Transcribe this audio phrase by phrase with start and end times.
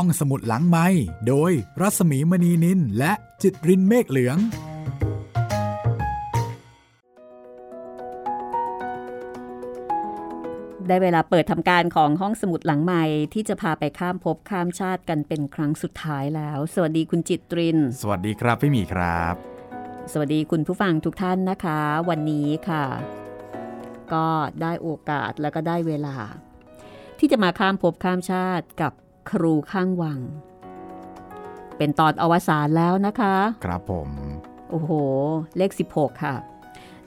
[0.00, 0.86] ห้องสมุดหลังไม้
[1.28, 4.38] โดยรัสมีมณีนินและจิตรินเมฆเหลือง
[10.88, 19.34] ได้เวลาเปิดทำการของห้องสมุดหลังใหม่ที่จะพาไปข้ามภพข้ามชาติกันเป็นครั้งสุดท้ายแล้ว สวัสดีคุณจิตริน สวัสดีครับพี่หมีครับ
[20.12, 22.84] สวัสดีคุณผู้ฟังทุกท่านนะคะ วันนี้ค่ะ
[24.12, 24.26] ก็
[24.62, 26.14] ได้โอกาสแล้วก็ได้เวลา
[27.18, 28.92] ที่จะมาข้ามภพข้ามชาติกับ
[29.30, 30.20] ครูข้างวัง
[31.78, 34.08] เป็นตอนอวสานแล้วนะคะ ครับผม
[34.70, 34.90] โอ้โห
[35.56, 36.34] เลข 16 ค่ะ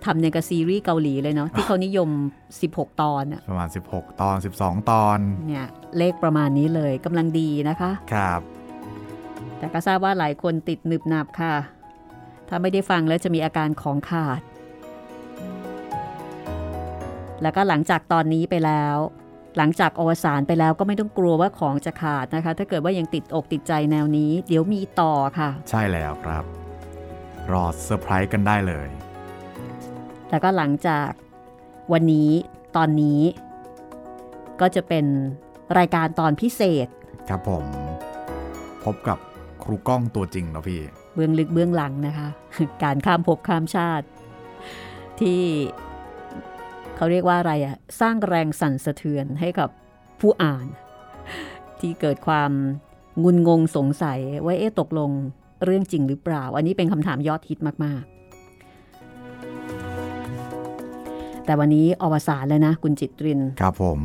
[0.05, 2.09] ทำในกับซีรีส์เกาหลีเลยเนาะที่เขานิยม
[2.55, 8.41] 16 ตอนอะประมาณ 16 ตอน 12 ตอน เนี่ย เลขประมาณนี้เลยกำลังดีนะคะ ครับ
[9.57, 11.55] แต่ก็ทราบว่าหลายคนติดหนึบหนับค่ะ
[12.49, 14.41] ถ้าไม่ได้ฟังแล้วจะมีอาการของขาด
[17.41, 18.95] แล้วก็หลังจากตอนนี้ไปแล้ว
[19.61, 26.43] หลังจากอวสานไปแล้วก็ไม่ต้องกลัวว่าของจะขาดนะคะ ถ้าเกิดว่ายังติดอกติดใจแนวนี้ เดี๋ยวมีต่อค่ะ ใช่แล้วครับ
[27.51, 28.87] รอเซอร์ไพรส์กันได้เลย
[30.29, 31.09] แล้วก็หลังจาก
[31.93, 32.29] วันนี้
[32.75, 33.21] ตอนนี้
[34.61, 35.05] ก็จะเป็น
[35.77, 36.87] รายการตอนพิเศษ
[37.29, 37.65] ครับผม
[38.83, 39.17] พบกับ
[39.63, 40.81] ครูก้องตัวจริงแล้วพี่
[41.15, 42.29] เบื้องลึกเบื้องหลังนะคะ
[42.83, 44.05] การข้ามภพข้ามชาติ
[45.19, 45.41] ที่
[46.99, 49.69] เขาเรียกว่าอะไรอะสร้างแรงสั่นสะเทือนให้กับ
[50.19, 50.67] ผู้อ่าน
[51.79, 52.51] ที่เกิดความ
[53.23, 55.11] งุนงงสงสัยว่าเอ๊ะตกลง
[55.65, 58.03] เรื่องจริงหรือเปล่า อันนี้เป็นคำถามยอดฮิตมาก
[60.49, 63.99] ๆ แต่วันนี้อวสานแล้วนะ คุณจิตริน ครับผม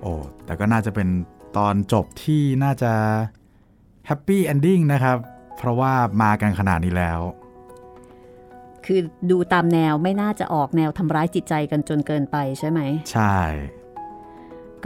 [0.00, 0.12] โอ้
[0.44, 1.08] แต่ก็น่าจะเป็น
[1.56, 2.92] ตอนจบที่น่าจะ
[4.06, 5.16] happy ending นะครับ
[5.56, 7.20] เพราะว่ามากันขนาดนี้แล้ว
[8.86, 12.80] คือดูตามแนวไม่น่าจะออกแนวทำร้ายจิตใจกันจนเกินไปใช่ไหม
[13.12, 13.36] ใช่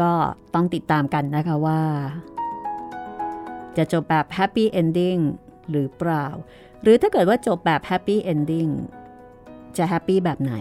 [0.00, 0.12] ก็
[0.54, 1.80] ต้องติดตามกันนะคะว่า
[3.76, 5.16] จะจบแบบ happy ending
[5.70, 6.26] หรือเปล่า
[6.82, 8.69] หรือถ้าเกิดว่าจบแบบ happy ending
[9.76, 10.54] จะ happy แบบไหน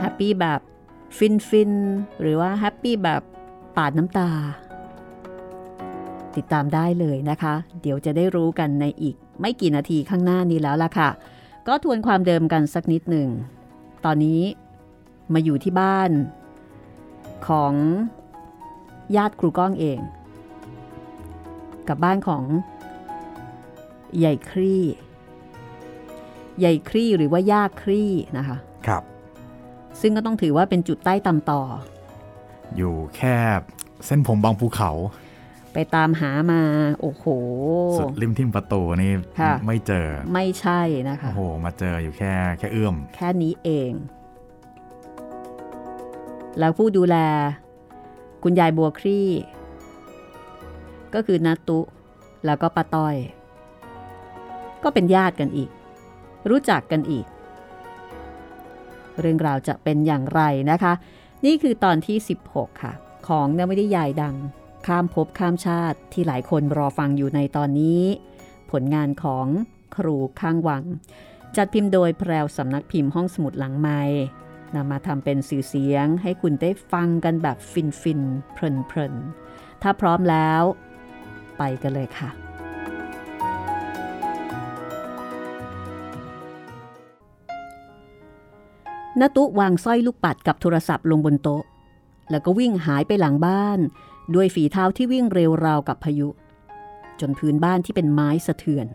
[0.00, 0.60] happy แบบ
[1.18, 1.72] ฟินฟิน
[2.20, 3.22] หรือว่า happy แบบ
[3.76, 4.30] ปาดน้ำตา
[6.36, 11.08] ติดตามได้เลยนะคะ เดี๋ยวจะได้รู้กันในอีก ไม่กี่นาทีข้างหน้านี้แล้วล่ะค่ะ
[11.68, 13.28] ก็ทวนความเดิมกันสักนิดหนึ่ง
[14.04, 14.40] ตอนนี้
[15.32, 16.10] มาอยู่ที่บ้าน
[17.48, 17.74] ของ
[19.16, 19.98] ญาติครูก้องเอง
[21.88, 22.42] กับบ้านของ
[24.18, 24.84] ใหญ่ครี่
[26.58, 28.56] ใหญ่ครี่หรือว่าย่าครี่นะคะ
[28.86, 29.02] ครับ
[30.00, 31.62] ซึ่งก็ต้องถือว่าเป็นจุดใต้ตำต่อ
[32.76, 33.36] อยู่แค่
[34.06, 34.90] เส้นผมบางภูเขา
[35.72, 36.62] ไปตามหามา
[37.00, 37.24] โอ้โห
[37.98, 43.92] สุดริมทิมประตูนี่ค่ะไม่เจอ ไม่ใช่นะคะ โอ้โห มาเจออยู่แค่แค่เอื้อม แค่นี้เอง
[46.58, 47.16] แล้วผู้ดูแล
[48.42, 49.28] คุณยายบัวครี่
[51.14, 51.80] ก็คือนัตุ
[52.46, 53.16] แล้วก็ป้าต้อย
[54.82, 55.70] ก็เป็นญาติกันอีก
[56.50, 57.26] รู้จักกันอีก
[59.20, 60.92] เรื่องราวจะเป็นอย่างไรนะคะ
[61.44, 62.16] นี่คือตอนที่
[62.50, 62.92] 16 ค่ะ
[63.28, 64.34] ของนวนิยายดัง
[64.86, 68.02] ข้ามภพข้ามชาติที่หลายคนรอฟังอยู่ในตอนนี้
[68.70, 69.46] ผลงานของ
[69.96, 70.84] ครูข้างวัง
[71.56, 74.00] จัดพิมพ์โดยแพรวสำนักพิมพ์ห้องสมุดหลังไม้
[74.74, 78.22] นำมาทำเป็นสื่อเสียงให้คุณได้ฟังกันแบบฟินฟิน
[78.52, 79.14] เพลินเพลิน
[79.82, 80.62] ถ้าพร้อมแล้ว
[81.58, 82.30] ไปกันเลยค่ะ
[89.20, 91.62] นตุวางสร้อยลูกปัดกับโทรศัพท์ลงบนโต๊ะ
[92.30, 93.78] แล้วก็วิ่งหายไปหลังบ้าน
[94.34, 96.28] ด้วยฝีเท้าที่วิ่งเร็วราวกับพายุ
[97.20, 98.86] จนพื้นบ้านที่เป็นไม้สะเทือน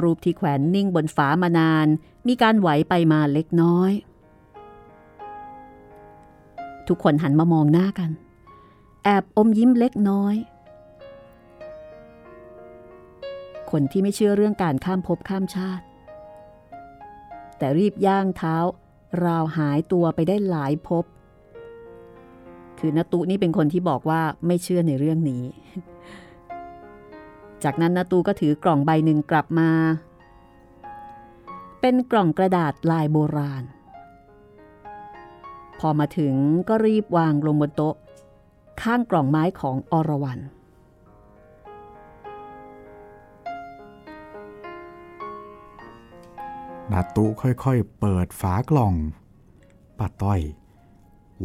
[0.00, 1.86] รูปที่แขวนนิ่งบนฝามานาน
[2.26, 3.92] มีการไหวไปมาเล็กน้อย
[6.88, 8.10] ทุกคนหันมามองหน้ากัน
[9.04, 10.36] แอบอมยิ้มเล็กน้อย
[13.70, 15.84] คนที่ไม่เชื่อเรื่องการข้ามภพข้ามชาติ
[17.58, 18.56] แต่รีบย่างเท้า
[19.24, 21.04] ราวหายตัวไปได้หลายภพ
[22.78, 25.44] คือนตุนี่เป็นคนที่บอกว่าไม่เชื่อในเรื่องนี้
[27.64, 29.70] จากนั้นนาตูก็ถือกล่องใบหนึ่งกลับมา
[31.80, 33.64] เป็นกล่องกระดาษลายโบราณ
[35.80, 36.34] พอมาถึง
[36.68, 37.94] ก็รีบวางลงบนโต๊ะ
[38.82, 40.40] ข้างกล่องไม้ของอรวรัน
[46.92, 48.94] นาตุค่อยๆ เปิดฝากล่อง
[49.98, 50.40] ป้าต้อย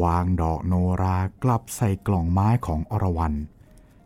[0.04, 3.34] วางดอกโนรากลับใส่กล่องไม้ของอรวรัน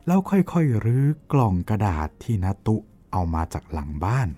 [0.05, 2.75] แล้วค่อยๆรื้อกล่องกระดาษที่นาตุ
[3.11, 4.29] เอามาจากหลังบ้าน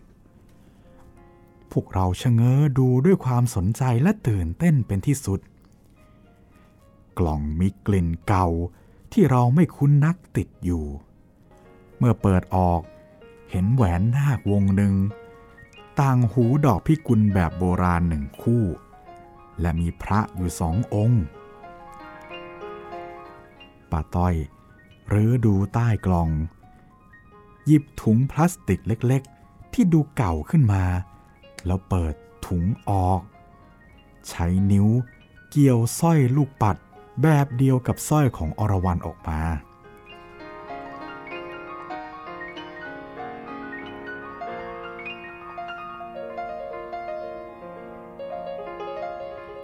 [1.71, 5.39] พวกเราชะเง้อดูด้วยความสนใจและตื่นเต้นเป็นที่สุด
[7.19, 8.47] กล่องมีกลิ่นเก่า
[9.13, 10.85] ที่เราไม่คุ้นนักติดอยู่
[11.97, 12.81] เมื่อเปิดออก
[13.51, 14.93] เห็นแหวนนาควงหนึ่ง
[15.99, 18.63] ต่างหูดอกพิกุลแบบโบราณหนึ่งคู่
[19.61, 21.23] และมีพระอยู่สององค์
[23.91, 24.35] ป้าต้อย
[25.09, 26.29] หรือดูใต้กล่อง
[27.65, 30.83] หยิบถุงพลาสติกเล็กๆ ที่ดูเก่าขึ้นมา
[31.65, 32.13] แล้วเปิด
[32.47, 33.21] ถุงออก
[34.29, 34.87] ใช้นิ้ว
[35.49, 36.77] เกี่ยวสร้อยลูกปัด
[37.21, 39.41] แบบเดียวกับสร้อยของอรวรันออกมา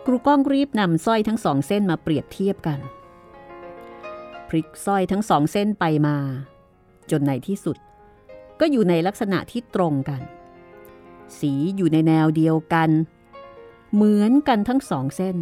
[0.06, 2.80] ครูก้องรีบนำสร้อยทั้งสองเส้นมาเปรียบเทียบกัน
[4.56, 6.18] ลิกสร้อยทั้งสองเส้นไปมา
[7.12, 7.78] จนในที่สุด
[8.60, 10.22] ก็อยู่ในลักษณะที่ตรงกัน
[11.40, 12.90] สีอยู่ในแนวเดียวกัน
[13.94, 15.38] เหมือนกันทั้งสองเส้น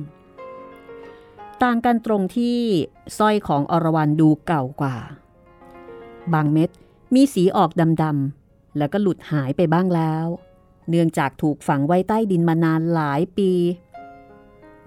[1.64, 2.60] ต่างกันตรงที่
[3.18, 4.98] สร้อยของอรวรันดูเก่ากว่า
[6.34, 6.70] บางเม็ด
[7.14, 7.72] มีสีออก
[8.04, 10.26] ดำๆแล้วก็หลุดหายไปบ้างแล้ว
[10.90, 13.52] เนื่องจากถูกฝังไว้ใต้ดินมานานหลายปี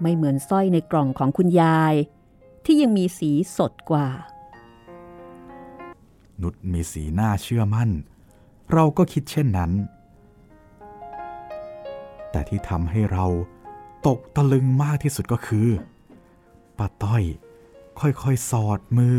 [0.01, 1.93] ไม่เหมือนสร้อยในกล่องของคุณยาย
[2.65, 4.07] ที่ยังมีสีสดกว่า
[6.41, 7.89] นุชมีสีหน้าเชื่อมั่น
[8.73, 9.71] เราก็คิดเช่นนั้น
[12.31, 13.25] แต่ที่ทำให้เรา
[14.07, 15.67] ตกตะลึงมากที่สุดก็คือ
[16.77, 17.23] ป้าต้อย
[17.99, 19.17] ค่อยๆ สอดมือ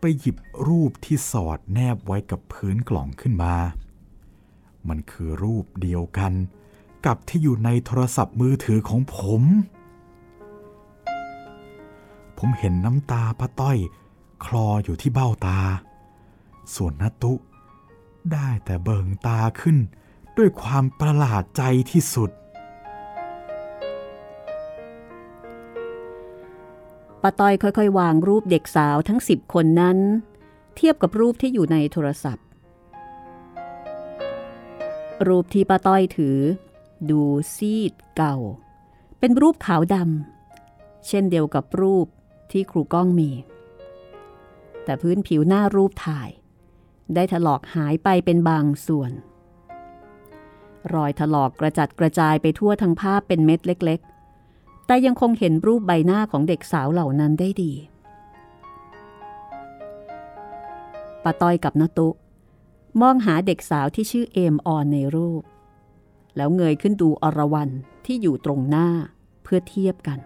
[0.00, 0.36] ไปหยิบ
[0.68, 3.54] รูปที่สอดแนบไว้กับพื้นกล่องขึ้นมา
[4.88, 6.32] มันคือรูปเดียวกัน
[7.06, 9.42] กับที่อยู่ในโทรศัพท์มือถือของผม
[12.38, 13.78] ผมเห็นน้ำตาป้าต้อย
[14.44, 15.58] คลออยู่ที่เบ้าตา
[16.74, 17.32] ส่วนนัตุ
[18.32, 19.76] ได้แต่เบิงตาขึ้น
[20.36, 22.30] ด้วยความประหลาดใจที่สุด
[27.22, 29.98] ป้าต้อยค่อย ๆ วางรูปเด็กสาวทั้งสิบคนนั้น
[30.76, 32.46] เทียบกับรูปที่อยู่ในโทรศัพท์
[35.26, 36.38] รูปที่ป้าต้อยถือ
[37.10, 37.22] ดู
[37.54, 38.36] ซีดเก่า
[39.18, 42.06] เป็นรูปขาวดำเช่นเดียวกับรูป
[42.52, 43.30] ที่ครูก้องมี
[44.84, 46.30] แต่พื้นผิวหน้ารูปถ่าย
[47.14, 49.12] ได้ถลอกหายไปเป็นบางส่วน
[50.94, 54.00] รอยถลอกกระจัดกระจายไปทั่วทั้งภาพเป็นเม็ดเล็ก
[54.44, 57.72] ๆ แต่ยังคงเห็นรูปใบหน้าของเด็กสาวเหล่านั้นได้ดี
[61.22, 62.08] ป้าต้อยกับนตุ
[63.00, 65.42] มองหาเด็กสาวที่ชื่อเอมออนในรูป
[66.36, 67.70] แล้วเงยขึ้นดูอรวรัน
[68.06, 68.88] ที่อยู่ตรงหน้า
[69.42, 70.18] เพื่อเทียบกัน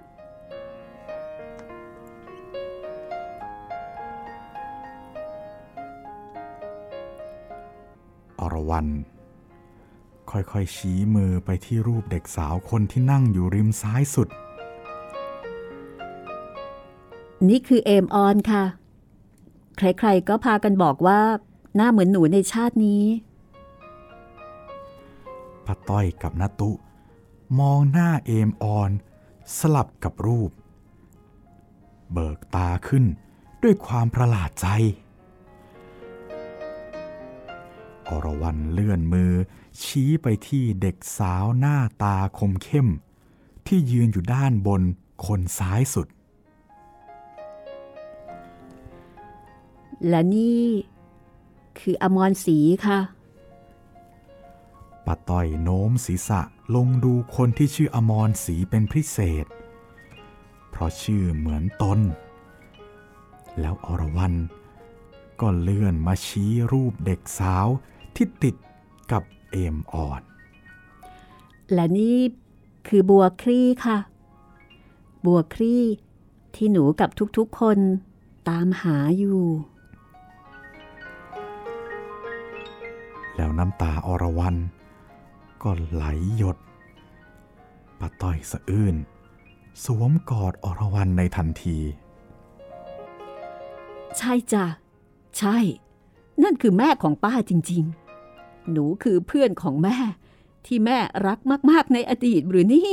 [8.60, 8.86] อรวรัน
[10.30, 14.28] ค่อยๆชี้มือไปที่รูปเด็กสาวคนที่นั่งอยู่ริมซ้ายสุด
[17.48, 18.64] นี่คือเอมออนค่ะ
[19.76, 21.20] ใครๆก็พากันบอกว่า
[21.74, 23.04] หน้าเหมือนหนูในชาตินี้
[25.66, 26.70] ป้าต้อยกับนาตุ
[27.58, 28.90] มองหน้าเอมออน
[29.58, 30.50] สลับกับรูป
[32.12, 33.04] เบิกตาขึ้น
[33.62, 34.66] ด้วยความประหลาดใจ
[38.10, 39.32] อรวรันเลื่อนมือ
[39.82, 42.88] ชี้ไปที่เด็กสาวหน้าตาคมเข้ม
[43.66, 44.82] ที่ยืนอยู่ด้านบน
[45.26, 46.06] คนซ้ายสุด
[50.08, 50.64] และนี่
[51.78, 53.00] คืออมรศรีค่ะ
[55.06, 56.40] ป้าต้อยโน้มศีรษะ
[56.74, 59.46] ลงดูคนที่ชื่ออมรศรีเป็นพิเศษ
[60.70, 62.00] เพราะชื่อเหมือนตน
[63.60, 64.34] แล้วอรวรัน
[65.40, 67.66] ก็เลื่อนมาชี้รูปเด็กสาว
[68.16, 68.54] ที่ติด
[69.12, 70.22] กับเอมอ่อน
[71.72, 72.18] และนี่
[72.88, 73.98] คือบัวคลี่ค่ะ
[75.26, 75.82] บัวคลี่
[76.54, 77.78] ที่หนูกับทุกๆคน
[78.48, 79.42] ตามหาอยู่
[83.36, 84.56] แล้วน้ำตาอรวรัน
[85.62, 86.04] ก็ไหล
[86.36, 86.56] หยด
[87.98, 88.96] ป้าต้อยสะอื้น
[89.84, 91.78] สวมกอดอรวรันในทันที
[94.18, 94.64] ใช่จ้ะ
[95.38, 95.56] ใช่
[96.42, 97.99] นั่นคือแม่ของป้าจริง ๆ
[98.72, 99.96] หนูคือเพื่อนของแม่
[100.66, 101.38] ที่แม่รัก
[101.70, 102.92] มาก ๆ ในอดีตหรือนี่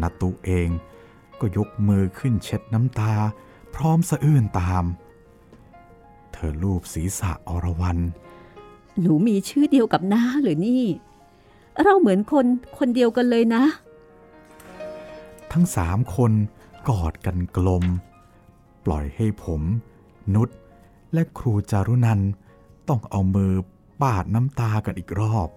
[0.00, 0.68] นัตุเอง
[1.40, 3.12] ก็ยกมือขึ้นเช็ดน้ำตา
[3.74, 4.84] พร้อมสะอื้นตาม
[6.32, 7.98] เธอลูบศีรษะอรวรัน
[9.00, 10.84] หนูมีชื่อเดียวกับน้าหรือนี่
[11.82, 12.46] เราเหมือนคน
[12.78, 13.64] คนเดียวกันเลยนะ
[15.52, 16.32] ทั้งสามคน
[16.88, 17.84] กอดกันกลม
[18.84, 19.62] ปล่อยให้ผม
[20.34, 20.48] นุช
[21.12, 22.30] และครูจารุนันท์
[22.88, 23.52] ต้องเอามือ
[24.02, 25.48] ปาดน้ำตากันอีกรอบ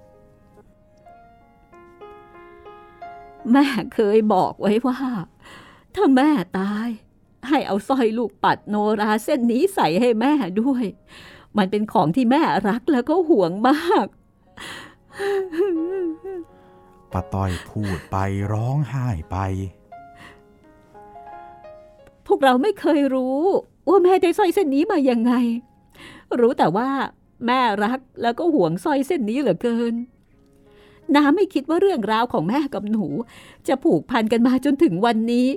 [3.52, 5.00] แม่เคยบอกไว้ว่า
[5.96, 6.88] ถ้าแม่ตาย
[7.50, 10.86] ให้เอาสร้อยลูกปัดโนราเส้นนี้ใส่ให้แม่ด้วย
[11.58, 14.08] มันเป็นของที่แม่รักแล้วก็ห่วงมาก
[17.12, 18.18] ป้าต้อยพูดไป
[18.54, 19.38] ร้องไห้ไป
[22.26, 23.42] พวกเราไม่เคยรู้
[23.88, 25.34] ว่าแม่ได้สร้อยเส้นนี้มายังไง
[26.40, 26.90] รู้แต่ว่า
[27.46, 29.94] แม่รักแล้วก็ห่วงสร้อยเส้นนี้เหลือเกิน
[31.16, 33.06] น้าไม่คิดว่าเรื่องราวของแม่กับหนู
[33.68, 35.48] จะผูกพันกันมาจนถึงวันนี้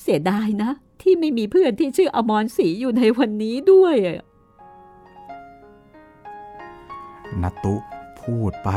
[0.00, 0.70] เสียดายนะ
[1.02, 4.20] ที่ไม่มีเพื่อนที่ชื่ออมรศรีอยู่ในวันนี้ด้วยอะ
[7.42, 7.74] นตุ
[8.20, 8.70] พูดไป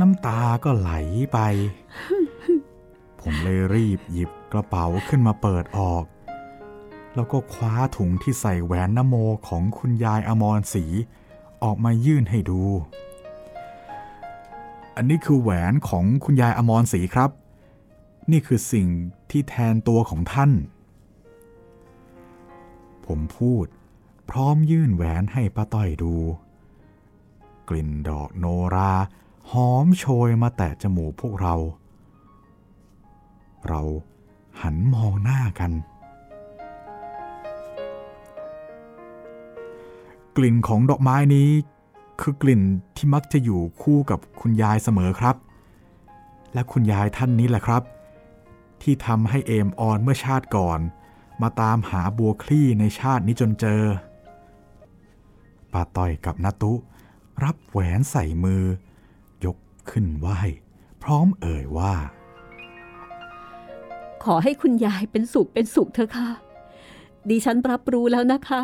[0.00, 0.90] น้ำตาก็ไหล
[1.32, 1.38] ไป
[3.20, 6.04] ผมเลยรีบหยิบกระเป๋าขึ้นมาเปิดออก
[7.14, 9.14] แล้วก็คว้าถุงที่ใส่แหวนนโม
[9.48, 10.84] ของคุณยายอมรศรี
[11.62, 12.62] ออกมายื่นให้ดู
[14.96, 17.30] อันนี้คือแหวนของคุณยายอมรศรีครับ
[18.30, 18.86] นี่คือสิ่ง
[19.30, 20.50] ที่แทนตัวของท่าน
[23.06, 23.66] ผมพูด
[24.30, 26.14] พร้อมยื่นแหวนให้ป้าต้อยดู
[27.68, 28.92] กลิ่นดอกโนรา
[29.50, 31.54] หอมโชยมาแต่จมูกพวกเรา
[33.68, 33.82] เรา
[34.60, 35.72] หันมองหน้ากัน
[40.36, 41.50] กลิ่นของดอกไม้นี้
[42.20, 42.62] คือกลิ่น
[42.96, 45.36] ที่มักจะอยู่คู่กับคุณยายเสมอครับ
[46.54, 47.82] และคุณยายท่านนี้แหละครับ
[48.82, 50.80] ที่ทำให้เอมออนเมื่อชาติก่อน
[51.42, 53.82] มาตามหาบัวคลี่ในชาตินี้จนเจอ
[55.72, 56.72] ป้าต้อยกับนาตุ
[57.44, 58.62] รับแหวนใส่มือ
[59.44, 59.56] ยก
[59.90, 60.26] ขึ้นไหว
[61.02, 61.94] พร้อมเอ่ยว่า
[64.24, 66.28] ขอให้คุณยายเป็นสุขเป็นสุขเถอะค่ะ
[67.28, 68.62] ดิฉันรับรู้แล้วนะคะ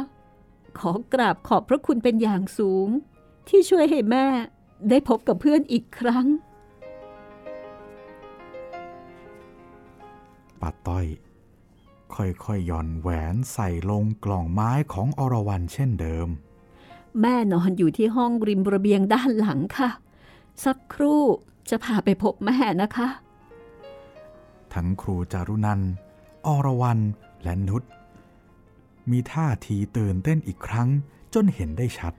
[0.78, 2.88] ขอกราบขอบพระคุณเป็นอย่างสูง
[3.48, 4.26] ที่ช่วยให้แม่
[4.88, 6.26] ได้พบกับเพื่อนอีกครั้ง
[10.60, 11.06] ป้าต้อย
[12.14, 16.28] ค่อยๆย่อนแหวนใส่ลงกล่องไม้ของอรวรันเช่นเดิม
[17.20, 19.90] แม่นอนอยู่ที่ห้องริมระเบียงด้านหลังค่ะ
[20.64, 21.22] สักครู่
[21.70, 23.08] จะพาไปพบแม่นะคะ
[24.74, 25.92] ทั้งครูจารุนันท์
[26.46, 26.98] อรวรัน
[27.42, 27.82] และนุช
[29.12, 30.88] มีท่าทีตื่นเต้นอีกครั้ง
[31.34, 32.12] จนเห็นได้ชัด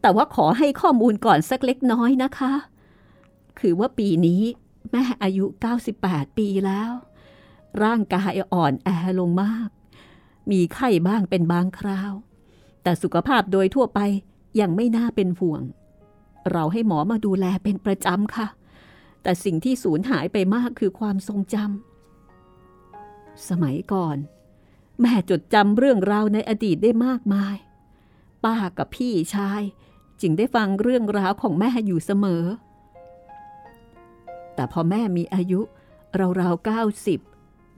[0.00, 2.52] แต่ว่าขอให้ข้อมูลก่อนสักเล็กน้อยนะคะ
[3.58, 4.42] คือว่าปีนี้
[4.90, 5.44] แม่อายุ
[5.92, 6.92] 98 ปีแล้ว
[7.82, 9.68] ร่างกายอ่อนแอลงมาก
[10.50, 12.12] มีไข้บ้างเป็นบางคราว
[12.82, 14.00] แต่สุขภาพโดยทั่วไป
[14.60, 15.62] ยังไม่น่าเป็นห่วง
[16.52, 18.48] เราให้หมอมาดูแลเป็นประจำค่ะ
[19.22, 24.16] แต่สิ่งที่สูญหายไปมากคือความทรงจำสมัยก่อน
[25.00, 27.56] แม่จดจำเรื่องราวในอดีตได้มากมาย
[28.44, 29.62] ป้ากับพี่ชาย
[30.20, 32.44] จึงได้ฟังเรื่องราวของแม่อยู่เสมอ
[34.54, 35.60] แต่พอแม่มีอายุ
[36.40, 37.20] ราวๆเก้าสิบ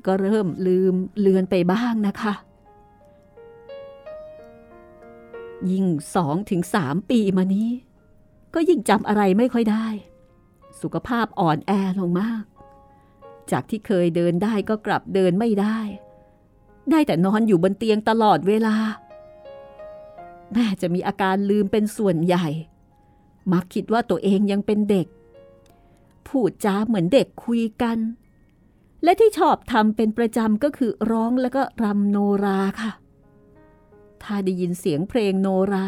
[0.07, 2.35] ก็เริ่มลืมเลือนไปบ้างนะคะ
[5.71, 7.71] ยิ่งสองถึงสามปีมานี้
[8.55, 9.87] ก็ยิ่งจำอะไรไม่ค่อยได้
[10.81, 12.45] สุขภาพอ่อนแอลงมาก
[13.51, 15.79] จากที่เคยเดินได้ก็กลับเดินไม่ได้
[16.91, 18.75] ได้แต่นอนอยู่บนเตียงตลอดเวลา
[20.53, 22.47] แม่จะมีอาการลืมเป็นส่วนใหญ่
[23.53, 25.07] มักคิดว่าตัวเองยังเป็นเด็ก
[26.29, 27.99] พูดจาเหมือนเด็กคุยกัน
[29.03, 32.93] และที่ชอบทำเป็นประจำก็คือร้องแล้วก็รำโนราค่ะ
[34.23, 35.87] ถ้าได้ยินเสียงเพลงโนรา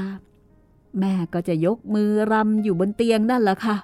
[0.98, 3.76] แม่ก็จะยกมือรำอยู่บนเตียงนั่นแหละค่ะ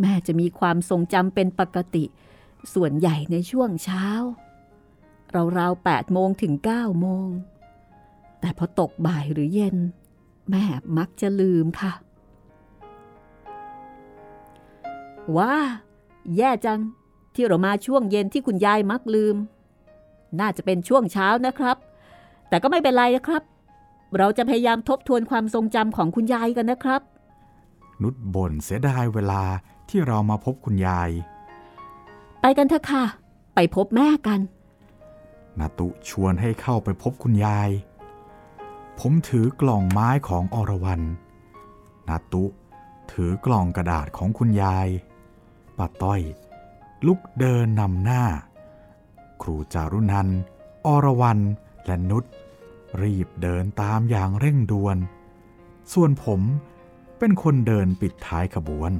[0.00, 2.04] แม่จะมีความทรงจำเป็นปกติ
[2.74, 4.06] ส่วนใหญ่ในช่วงเช้า
[5.58, 7.28] ราวๆแปดโมงถึงเก้าโมง
[8.40, 9.76] แต่พอตกบ่ายหรือเย็น
[10.50, 10.64] แม่
[10.98, 11.92] มักจะลืมค่ะ
[15.36, 15.54] ว้า
[16.36, 16.80] แย่จัง
[17.34, 19.36] ที่เรามาช่วงเย็นที่คุณยายมักลืม
[20.40, 21.76] น่าจะเป็นช่วงเช้านะครับ
[22.48, 23.42] แต่ก็ไม่เป็นไรนะครับ
[24.18, 27.02] เราจะพยายามทบทวนความทรงจำของคุณยายกันนะครับ
[28.02, 29.42] นุชบ่นเสียดายเวลา
[29.88, 31.10] ที่เรามาพบคุณยาย
[32.40, 33.04] ไปกันเถอะค่ะ
[33.54, 34.40] ไปพบแม่กัน
[35.60, 37.70] นาตุชวนให้เข้าไปพบคุณยาย
[38.98, 41.02] ผมถือกล่องไม้ของอรวรัน
[42.08, 42.44] นาตุ
[43.12, 44.88] ถือกล่องกระดาษของคุณยาย
[45.78, 46.20] ป้าต้อย
[47.06, 48.24] ลุกเดินนำหน้า
[49.42, 50.28] ครูจารุนัน
[50.86, 51.38] อรวรัน
[51.86, 52.24] และนุช
[53.02, 54.96] รีบเดินตามอย่างเร่งด่วน
[55.92, 56.40] ส่วนผม
[57.18, 58.92] เป็นคนเดินปิดท้ายขบวน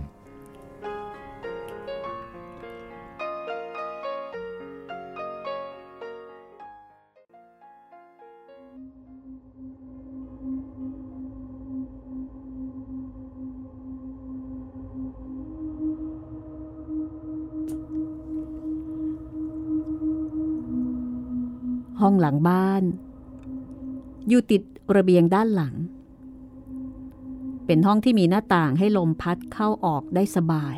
[22.08, 22.82] ห้องหลังบ้าน
[24.28, 24.62] อยู่ติด
[24.96, 25.74] ระเบียงด้านหลัง
[27.66, 30.76] เป็นห้องที่มีหน้าต่างให้ลมพัดเข้าออกได้สบาย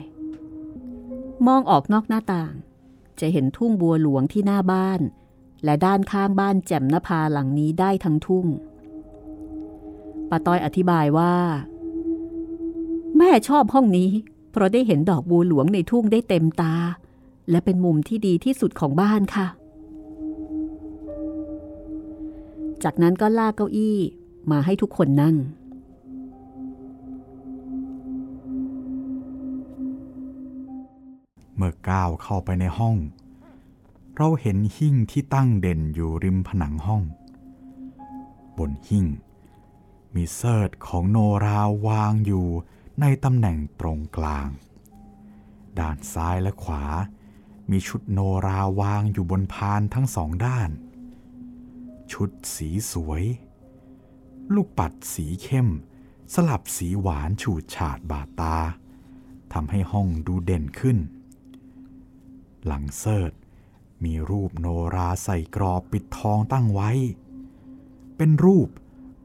[1.47, 2.53] มองออกนอกหน้าต่าง
[3.21, 5.01] จะเห็นทุ่งบัวหลวงที่หน้าบ้าน
[5.65, 8.47] และด้านข้างบ้านแจ่มนภาหลังนี้ได้ทั้งทุ่ง
[10.31, 11.35] ป้าต้อยอธิบายว่า
[13.17, 14.11] แม่ชอบห้องนี้
[14.51, 16.75] เพราะได้เห็นดอกบัวหลวงในทุ่งได้เต็มตา
[17.51, 19.47] และเป็นมุมที่ดีที่สุดของบ้านค่ะ
[22.85, 23.99] จากนั้นก็ลากเก้าอี้
[24.51, 25.37] มาให้ทุกคนนั่ง
[31.57, 32.97] เมื่อก้าวเข้าไปในห้อง
[34.17, 37.03] เราเห็นหิ้งที่ตั้งเด่นอยู่ริมผนังห้อง
[38.59, 39.07] บนหิ้ง
[40.15, 42.47] มีเสิร์ตของโนราวางอยู่
[43.01, 44.49] ในตำแหน่งตรงกลาง
[45.79, 46.85] ด้านซ้ายและขวา
[47.71, 50.71] มีชุดโนราวางอยู่บนพานทั้งสองด้าน
[52.13, 53.25] ชุดสีสวย
[54.55, 55.69] ลูกปัดสีเข้ม
[56.35, 58.57] สลับสีหวานฉูดฉาดบาดตา
[59.53, 60.99] ทำให้ห้องดูเด่นขึ้น
[62.67, 63.33] หลังเสิร์ต
[64.05, 66.91] มีรูปโนราใส่กรอบปิดทองตั้งไว้
[68.17, 68.69] เป็นรูป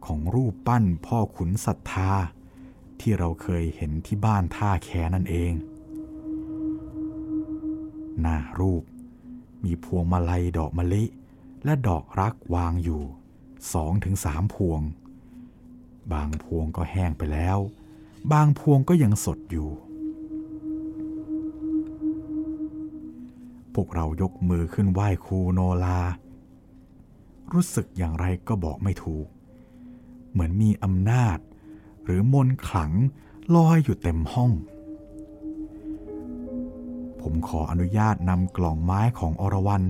[0.06, 2.12] ของรูปปั้นพ่อขุนศรัทธา
[3.00, 5.54] ที่เราเคยเห็นที่บ้านท่าแคนั่นเอง
[8.22, 8.84] หน้ารูป
[9.64, 11.04] มีพวงมาลัยดอกมะลิ
[11.66, 13.04] และดอกรักวางอยู่
[13.74, 14.82] สองถึงสามพวง
[16.14, 17.58] บางพวงก็แห้งไปแล้ว
[18.32, 19.70] บางพวงก็ยังสดอยู่
[23.74, 26.00] พวกเรายกมือขึ้นไหว้ครูโนลา
[27.54, 29.28] รู้สึกอย่างไรก็บอกไม่ถูก
[30.32, 31.38] เหมือนมีอำนาจ
[32.04, 32.92] หรือมนต์ขลัง
[33.56, 34.52] ลอยอยู่เต็มห้อง
[37.22, 39.84] ผมขออนุญาตนำกล่องไม้ของอรวรัน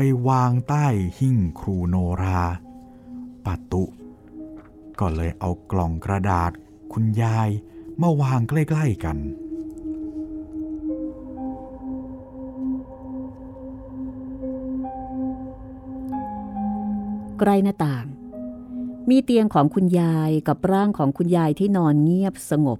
[0.00, 0.86] ไปวางใต้
[1.18, 2.42] หิ้งครูโนรา
[3.44, 3.84] ปัตุ
[5.00, 6.52] ก็เลยเอากล่องกระดาษ
[6.92, 7.48] คุณยาย
[8.00, 9.18] มาวางใกล้ ๆกัน
[17.38, 18.06] ใกล้หน้าต่าง
[19.08, 22.78] มีเตียงของคุณยายกับร่างของคุณยายที่นอนเงียบสงบ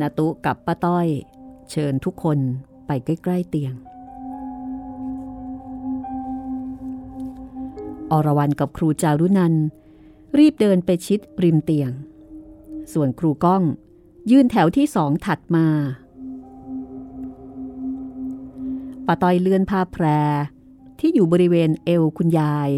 [0.00, 1.08] นาตุกับป้าต้อย
[1.70, 2.38] เชิญทุกคน
[2.86, 3.76] ไปใกล้ ๆ เตียง
[8.12, 9.54] อรวรันกับครูจารุนัน
[10.38, 11.90] รีบเดินไปชิดริมเตียง
[12.92, 13.62] ส่วนครูก้อง
[14.30, 15.66] ยืนแถวที่สองถัดมา
[19.06, 20.04] ป้าต้อยเลื่อนผ้าแพร
[20.98, 22.70] ที่อยู่บริเวณเอวคุณยาย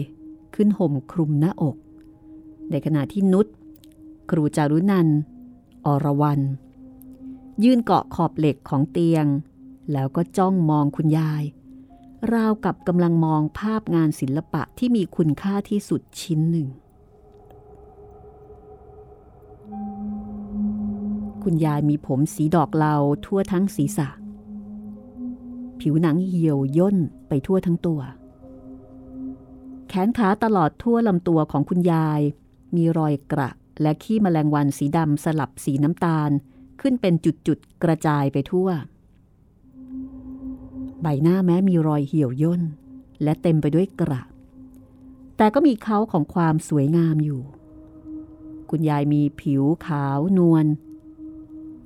[0.55, 1.77] ขึ้นห่มคลุมหน้าอก
[2.71, 3.47] ในขณะที่นุช
[4.31, 5.09] ครูจารุนัน
[5.87, 6.41] อรวรัน
[7.65, 9.27] ยืนเกาะขอบเหล็กของเตียง
[9.93, 11.43] แล้วก็จ้องมองคุณยาย
[12.33, 16.69] ราวกับกำลังมองภาพงานศิลปะที่มีคุณค่าที่สุดชิ้นหนึ่ง
[21.43, 24.09] คุณยายมีผมสีดอกเหลาทั่วทั้งศีรษะ
[25.81, 26.97] ผิวหนังเหี่ยวย่น
[27.29, 28.01] ไปทั่วทั้งตัว
[29.89, 32.21] แขนขาตลอดทั่วลำตัวของคุณยาย
[32.77, 33.51] มีรอยกระ
[33.83, 36.31] และขี้แมลงวันสีดำสลับสีน้ำตาล
[36.81, 38.69] ขึ้นเป็นจุดๆกระจายไปทั่ว
[41.07, 42.63] ใบหน้าแม้มีรอยเหี่ยวย่น
[43.23, 44.23] และเต็มไปด้วยกระ
[45.37, 47.43] แต่ก็มีเขาของความสวยงามอยู่
[48.71, 50.67] คุณยายมีผิวขาวนวล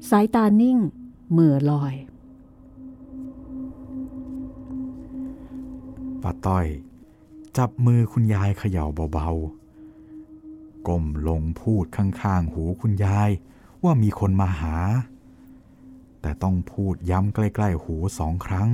[0.09, 0.79] สายตานิ่ง
[1.33, 1.95] เมื่อลอย
[6.23, 6.67] ป้าต้อย
[7.57, 13.31] จับมือคุณยายเขย่าเบาๆ ก้มลงพูดข้างๆ หูคุณยาย
[13.85, 14.77] ว่ามีคนมาหา
[16.21, 18.69] แต่ต้องพูดย้ำใกล้ๆ หูสองครั้ง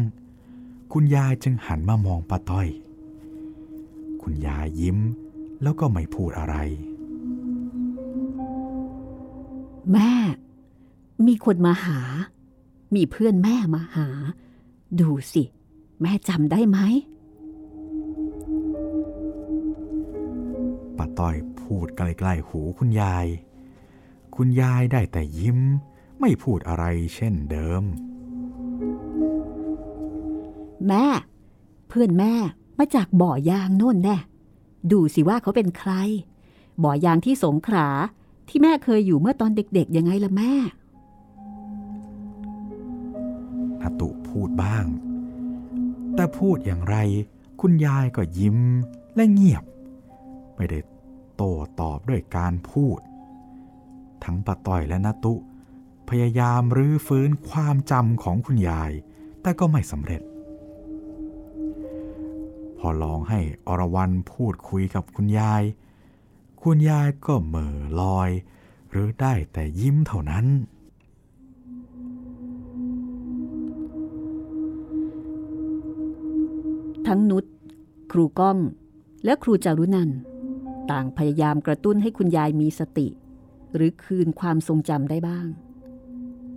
[0.93, 2.69] คุณยายจึงหันมามองป้าต้อย
[4.23, 4.99] คุณยายยิ้ม
[5.63, 6.57] แล้วก็ไม่พูดอะไร
[9.93, 10.13] แม่
[11.27, 12.01] มีคนมาหา
[12.95, 14.09] มีเพื่อนแม่มาหา
[15.01, 15.43] ดูสิ
[16.03, 16.79] แม่จำได้ไหม
[20.97, 23.27] ป้าต้อยพูดใกล้ๆหูคุณยาย
[24.37, 25.59] คุณยายได้แต่ยิ้ม
[26.21, 27.83] ไม่พูดอะไรเช่นเดิม
[30.89, 31.05] แม่
[31.89, 32.35] เพื่อนแม่
[32.79, 34.17] มาจากบ่อยางโน่นแน่
[34.93, 35.93] ดูสิว่าเขาเป็นใคร
[36.85, 37.89] บ่อยางที่สงขลา
[38.49, 40.53] ที่แม่เคยอยู่เมื่อตอนเด็กๆยังไงล่ะแม่
[43.81, 44.85] นาตุพูดบ้าง
[46.15, 46.97] แต่พูดอย่างไร
[47.61, 48.59] คุณยายก็ยิ้ม
[49.17, 49.65] และเงียบ
[50.57, 50.79] ไม่ได้
[51.37, 53.01] โต้ตอบด้วยการพูด
[54.25, 55.35] ทั้งป้าต้อยและนาตุ
[56.09, 58.93] พยายามรื้อฟื้นความจำของคุณยาย
[59.43, 60.23] แต่ก็ไม่สำเร็จ
[62.85, 65.63] ออลองให้อรวรันพูดคุยกับคุณยาย
[66.63, 68.31] คุณยายก็เหม่อลอย
[68.91, 70.47] หรือได้แต่ยิ้มเท่านั้น
[77.07, 77.45] ทั้งนุช
[78.13, 78.59] ครูก้อง
[79.25, 80.11] และครูจารุนัน
[80.91, 83.09] ต่างพยายามกระตุ้นให้คุณยายมีสติ
[83.75, 85.47] หรือคืนความทรงจำได้บ้าง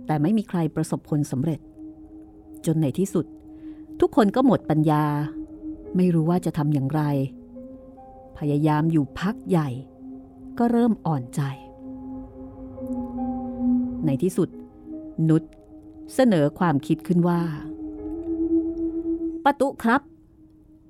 [0.06, 1.60] แต่ไม่มีใครประสบผลสำเร็จ
[2.66, 3.26] จนในที่สุด
[4.00, 5.04] ทุกคนก็หมดปัญญา
[5.96, 7.02] ไม่รู้ว่าจะทำอย่างไร
[8.38, 9.68] พยายามอยู่พักใหญ่
[10.58, 11.40] ก็เริ่มอ่อนใจ
[14.06, 14.48] ในที่สุด
[15.28, 15.42] นุช
[16.14, 17.40] เสนอความคิดขึ้นว่า
[19.44, 20.00] ปะตุครับ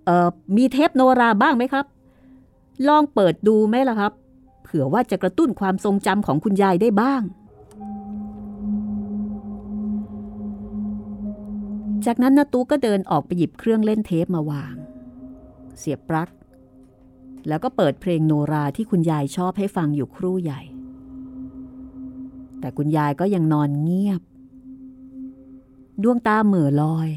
[0.05, 1.87] เอ่อ มีเทปโนราบ้างไหมครับ
[2.89, 4.13] ลองเปิดดูไหมล่ะครับ
[4.63, 7.23] เผื่อว่าจะกระตุ้นความทรงจำของคุณยายได้บ้าง
[12.07, 14.75] จากนั้นนาตูก็เดินออกไปหยิบเครื่องเล่นเทปมาวาง
[15.79, 16.31] เสียบปลั๊ก
[17.49, 20.61] แล้วก็เปิดเพลงโนราที่คุณยายชอบให้ฟังอยู่ครู่ใหญ่
[22.61, 24.23] แต่คุณยายก็ยังนอนเงียบ
[26.03, 27.09] ดวงตาเหม่อลอย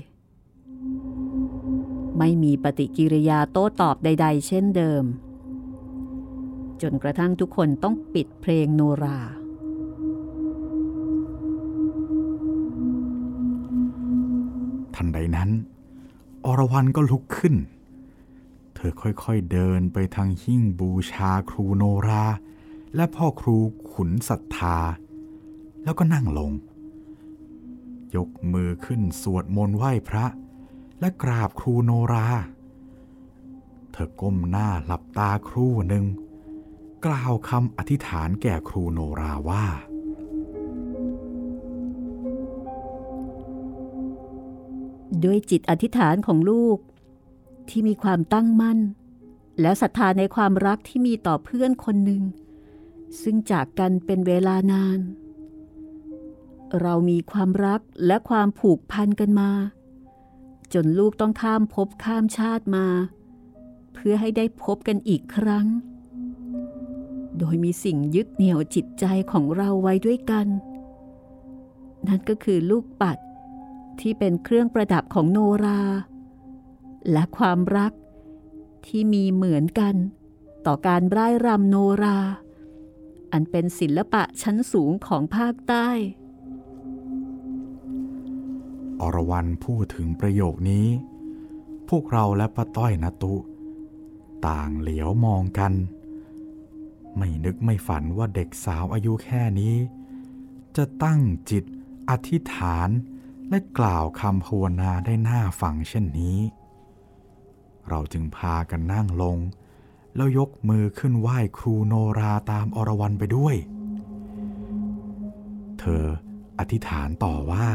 [2.18, 5.04] ไม่มีปฏิกิริยาโต้ตอบใด ๆ เช่นเดิม
[6.82, 9.20] จนกระทั่งทุกคนต้องปิดเพลงโนรา
[14.96, 15.50] ทันใดนั้น
[16.46, 17.56] อรวรันก็ลุกขึ้น
[18.82, 22.26] ธอค่อยๆเดินไปทางหิ้งบูชาครูโนรา
[22.96, 23.58] และพ่อครู
[23.92, 24.78] ขุนศรัทธา
[25.84, 26.52] แล้วก็นั่งลง
[28.16, 30.26] ยกมือขึ้นสวดมนต์ไหว้พระ
[31.00, 32.28] และกราบครูโนรา
[33.92, 36.06] เธอก้มหน้าหลับตาครู่หนึ่ง
[37.06, 39.66] กล่าวคำอธิษฐานแก่ครูโนราว่า
[45.24, 46.78] ด้วยจิตอธิษฐานของลูก
[47.70, 48.80] ที่มีความตั้งมั่น
[49.62, 52.24] และศรัทธาในความรักที่มีต่อเพื่อนคนหนึ่ง
[53.22, 55.00] ซึ่งจากกันเป็นเวลานาน
[56.82, 59.52] เรามีความรักและความผูกพันกันมา
[60.74, 62.88] จนลูกต้องข้ามภพข้ามชาติมา
[63.94, 65.68] เพื่อให้ได้พบกันอีกครั้ง
[67.38, 70.48] โดยมีสิ่งยึดเหนี่ยวจิตใจของเราไว้ด้วยกัน
[72.08, 73.18] นั่นก็คือลูกปัด
[74.00, 75.82] ที่เป็นเครื่องประดับของโนรา
[77.12, 77.94] และความรัก
[78.86, 79.96] ที่มีเหมือนกัน
[80.66, 82.20] ต่อการร่ายรำโนรา
[83.32, 85.88] อันเป็นศิลปะชั้นสูงของภาคใต้
[89.02, 90.88] อรวรันพูดถึงประโยคนี้
[91.90, 93.36] พวกเราและป้าต้อยนตุ
[94.48, 95.74] ต่างเหลียวมองกัน
[97.18, 99.76] ไม่นึกไม่ฝันว่าเด็กสาวอายุแค่นี้
[100.76, 101.64] จะตั้งจิต
[102.10, 102.90] อธิษฐาน
[103.50, 106.40] และกล่าวคำภาวนาได้น่าฟังเช่นนี้
[107.90, 109.38] เราจึงพากันนั่งลง
[110.16, 113.56] แล้วยกมือขึ้นไหว้ครูโนราตามอรวรันไปด้วย
[115.80, 116.06] เธอ
[116.60, 117.70] อธิษฐานต่อว่า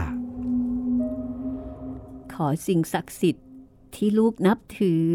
[2.32, 3.46] ขอสิ่งศักดิ์สิทธิ์
[3.94, 5.06] ที่ลูกนับถือ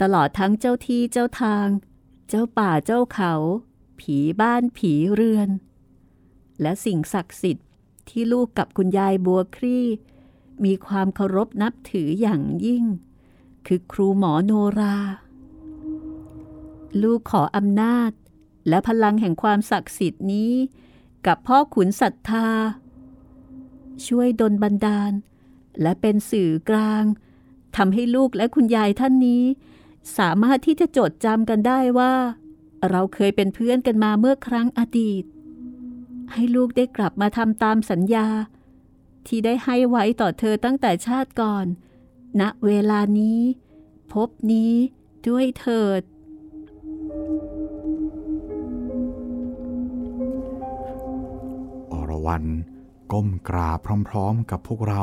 [0.00, 1.66] ตลอดทั้งเจ้าที่เจ้าทาง
[2.28, 3.34] เจ้าป่าเจ้าเขา
[4.00, 5.48] ผีบ้านผีเรือน
[6.60, 7.66] และสิ่งศักดิ์สิทธิ์
[8.08, 9.86] ที่ลูกกับคุณยายบัวครี่
[10.64, 12.84] มีความเคารพนับถืออย่างยิ่ง
[13.66, 14.98] คือครูหมอโนรา
[17.02, 18.10] ลูกขออำนาจ
[18.68, 20.52] และพลังแห่งความศักดิ์สิทธิ์นี้
[21.26, 22.48] กับพ่อขุนศรัทธา
[24.06, 25.12] ช่วยดลบันดาล
[25.82, 27.04] และเป็นสื่อกลาง
[27.76, 29.44] ทำให้ลูกและคุณยายท่านนี้
[30.18, 32.14] สามารถที่จะจดจำกันได้ว่า
[32.90, 35.24] เราเคยเป็นเพื่อนกันมาเมื่อครั้งอดีต
[36.32, 38.28] ให้ลูกได้กลับมาทำตามสัญญา
[39.26, 41.66] ที่ได้ให้ไว้ต่อเธอตั้งแต่ชาติก่อน
[42.40, 43.40] ณเวลานี้
[44.12, 44.72] พบนี้
[45.28, 46.02] ด้วยเถิด
[51.92, 52.44] อรวรัน
[53.12, 55.02] ก้มกราบพร้อมๆกับพวกเรา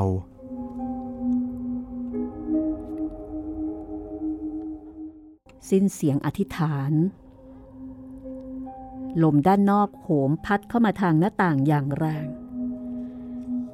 [5.70, 6.94] สิ้นเสียงอธิษฐาน
[9.24, 12.28] ลมด้านนอกโหมพัดเข้ามาทางหน้าต่างอย่างแรง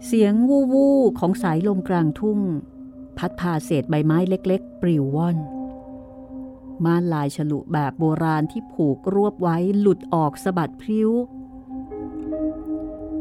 [0.05, 2.39] เสียงวู่วู่ของสายลมกลางทุ่ง
[3.17, 5.37] พัดพาเศษใบไม้เล็กๆ ปลิวว่อน
[6.85, 11.11] ม่านลายฉลุแบบโบราณที่ผูกรวบไว้หลุดออกสะบัดพริ้ว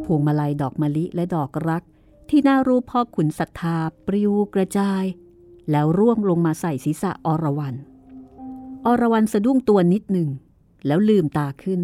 [0.04, 1.82] พวงมาลัยดอกมะลิและดอกรัก
[2.28, 5.04] ที่หน้ารูปพ่อขุนศรัทธาปลิวกระจาย
[5.70, 7.74] แล้วร่วงลงมาใส่ศีรษะอรวรัน
[8.86, 10.28] อรวรันสะดุ้งตัวนิดหนึ่ง
[10.86, 11.82] แล้วลืมตาขึ้น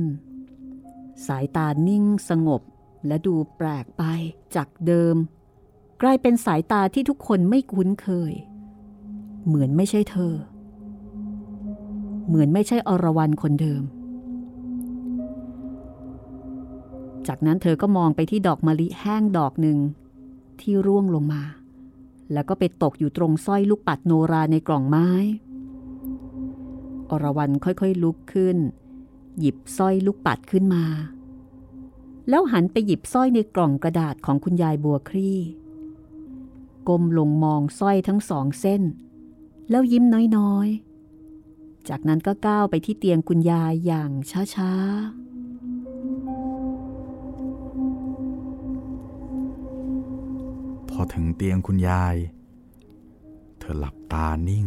[1.26, 2.62] สายตานิ่งสงบ
[3.06, 4.02] และดูแปลกไป
[4.54, 5.16] จากเดิม
[6.02, 8.32] กลายเป็นสายตาที่ทุกคนไม่คุ้นเคย
[9.46, 10.34] เหมือนไม่ใช่เธอ
[12.28, 13.82] เหมือนไม่ใช่อรวรันคนเดิม
[17.28, 19.78] จากนั้นเธอก็มองไปที่ดอกมะลิแห้งดอกหนึ่ง
[20.60, 21.42] ที่ร่วงลงมา
[22.32, 25.08] แล้วก็ไปตกอยู่ตรงสร้อยลูกปัดโนราในกล่องไม้
[27.10, 28.56] อรวรันค่อยๆลุกขึ้น
[29.38, 30.84] หยิบสร้อยลูกปัดขึ้นมา
[32.28, 35.38] แล้วหันไปหยิบสร้อยในกล่องกระดาษของคุณยายบัวคลี่
[36.88, 38.82] ก้มลงมองสร้อยทั้งสองเส้น
[39.70, 40.04] แล้วยิ้ม
[40.36, 44.10] น้อยๆ จากนั้นก็ก้าวไปที่เตียงคุณยายอย่าง
[44.54, 44.82] ช้าๆ
[50.90, 52.16] พอถึงเตียงคุณยาย
[53.58, 54.66] เธอหลับตานิ่ง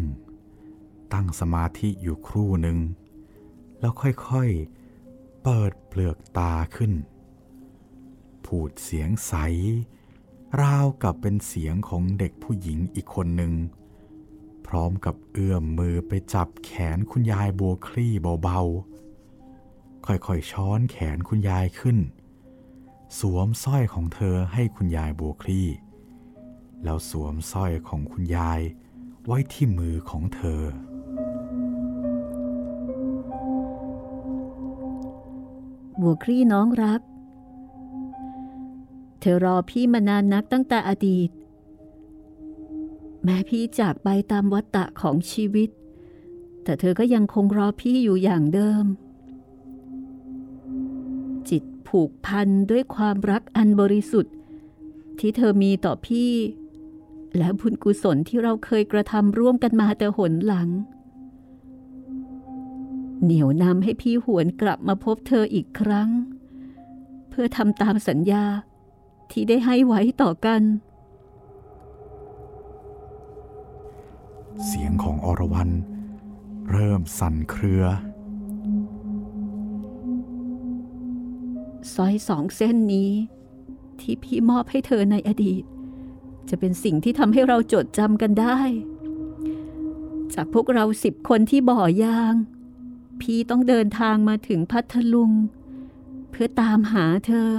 [1.13, 2.77] ตั้งสมาธิอยู่ครู่หนึ่ง
[3.79, 6.93] แล้วค่อยๆ เปิดเปลือกตาขึ้น
[8.45, 9.33] พูดเสียงใส
[10.61, 13.53] ราวกับเป็นเสียงของเด็กผู้หญิงอีกคนหนึ่ง
[14.67, 21.97] พร้อมกับเอื้อมมือไปจับแขนคุณยายบัวคลี่เบาๆ ค่อยๆช้อนแขนคุณยายขึ้น
[23.19, 25.67] สวมสร้อยของเธอให้คุณยายบัวคลี่
[26.83, 28.61] แล้วสวมสร้อยของคุณยาย
[29.25, 30.61] ไว้ที่มือของเธอ
[36.01, 37.01] บัวคลี่น้องรัก
[39.25, 41.29] ธอรอพี่มานานนักตั้งแต่อดีต
[43.23, 45.69] แม้พี่จากไปตามวัฏฏะของชีวิต
[46.63, 48.85] แต่เธอก็ยังคงรอพี่อยู่อย่างเดิม
[51.49, 54.33] จิตผูกพันด้วยความรักอันบริสุทธิ์
[55.19, 56.31] ที่เธอมีต่อพี่
[57.37, 60.69] และบุญกุศลที่เราเคยกระทำร่วมกันมาแต่หนหลัง
[63.23, 66.09] เหนียวนำให้พี่หวนกลับมาพบเธออีกครั้ง
[67.29, 68.45] เพื่อทำตามสัญญา
[69.31, 70.61] ที่ได้ให้ไว้ต่อกัน
[74.65, 75.69] เสียงของอรวรัน
[76.71, 77.83] เริ่มสั่นเครือ
[81.93, 83.11] สร้อยสองเส้นนี้
[83.99, 85.63] ที่พี่มอบให้เธอในอดีต
[86.49, 88.59] จะเป็นสิ่งที่ทำให้เราจดจำกันได้
[90.33, 92.35] จากพวกเราสิบคนที่บ่อยาง
[93.21, 95.31] พี่ต้องเดินทางมาถึงพัทลุง
[96.29, 97.49] เพื่อตามหาเธอ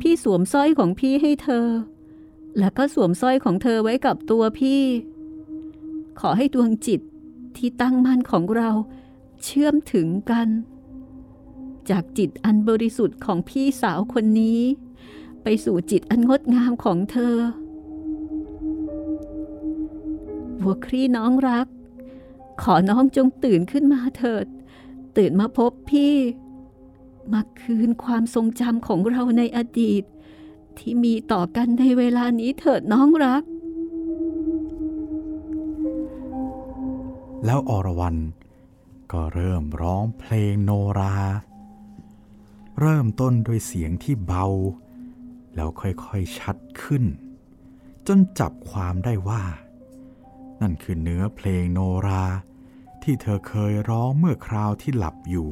[0.00, 1.66] พี่สวมสร้อยของพี่ให้เธอ
[2.58, 4.82] แล้วก็สวมสร้อยของเธอไว้กับตัวพี่
[6.20, 7.00] ขอให้ดวงจิต
[7.56, 8.70] ที่ตั้งมั่นของเรา
[9.44, 10.48] เชื่อมถึงกัน
[11.90, 14.60] จากจิตอันบริสุทธิ์ของพี่สาวคนนี้
[15.42, 17.36] ไปสู่จิตอันงดงามของเธอ
[20.62, 21.66] บัวครีน้องรัก
[22.62, 24.46] ขอน้องจงตื่นขึ้นมาเถิด
[25.16, 26.14] ตื่นมาพบพี่
[27.32, 30.04] มาคืนความทรงจำของเราในอดีต
[30.78, 33.42] ที่มีต่อกันในเวลานี้เถิดน้องรัก
[37.44, 38.16] แล้วอรวรัน
[39.12, 41.16] ก็เริ่มร้องเพลงโนรา
[42.80, 44.46] เริ่มต้นด้วยเสียงที่เบา
[45.54, 47.04] แล้วค่อยๆชัดขึ้น
[48.06, 49.42] จนจับความได้ว่า
[50.60, 52.24] นั่นคือเนื้อเพลงโนรา
[53.02, 55.48] ที่เธอเคยร้องเมื่อคราวที่หลับอยู่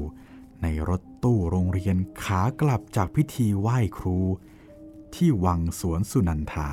[0.63, 4.19] ในรถตู้โรงเรียนขากลับจากพิธีไหว้ครู
[5.15, 6.71] ที่วังสวนสุนันทา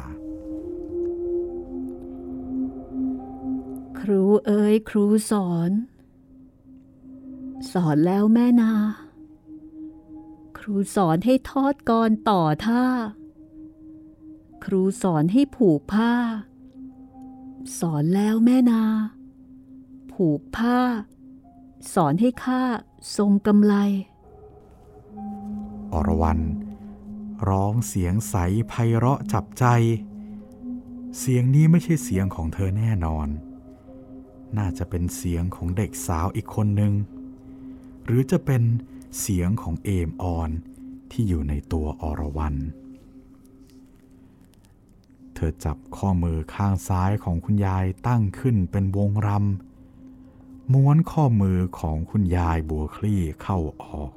[3.99, 5.71] ครูเอ๋ยครูสอน
[7.71, 8.73] สอนแล้วแม่นา
[10.57, 12.85] ครูสอนให้ทอดกรต่อท่า
[14.63, 16.13] ครูสอนให้ผูกผ้า
[17.79, 18.83] สอนแล้วแม่นา
[20.13, 20.79] ผูกผ้า
[21.93, 22.63] สอนให้ข้า
[23.17, 23.73] ทรงกำไล
[25.93, 26.39] อรวรัน
[27.49, 28.35] ร้องเสียงใส
[28.69, 29.65] ไพเราะจับใจ
[31.19, 33.27] เสียงนี้ไม่ใช่เสียงของเธอแน่นอน
[34.57, 36.93] น่าจะเป็นเสียงของเด็กสาวอีกคนหนึ่ง
[38.05, 38.63] หรือจะเป็น
[39.19, 40.49] เสียงของเอมออน
[41.11, 42.55] ที่อยู่ในตัวอรวรัน
[45.33, 49.72] เธอจับข้อมือข้างซ้ายของคุณยายตั้งขึ้นเป็นวงรำ
[50.71, 54.11] ม้วนข้อมือของคุณยายบัวคลี่เข้าออก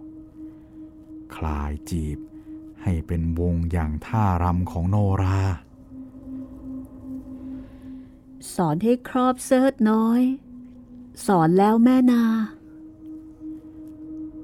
[1.36, 2.18] คลายจีบ
[2.82, 5.40] ให้เป็นวงอย่างท่ารำของโนรา
[8.54, 10.22] สอนให้ครอบเซิร์ตน้อย
[11.26, 12.24] สอนแล้วแม่นา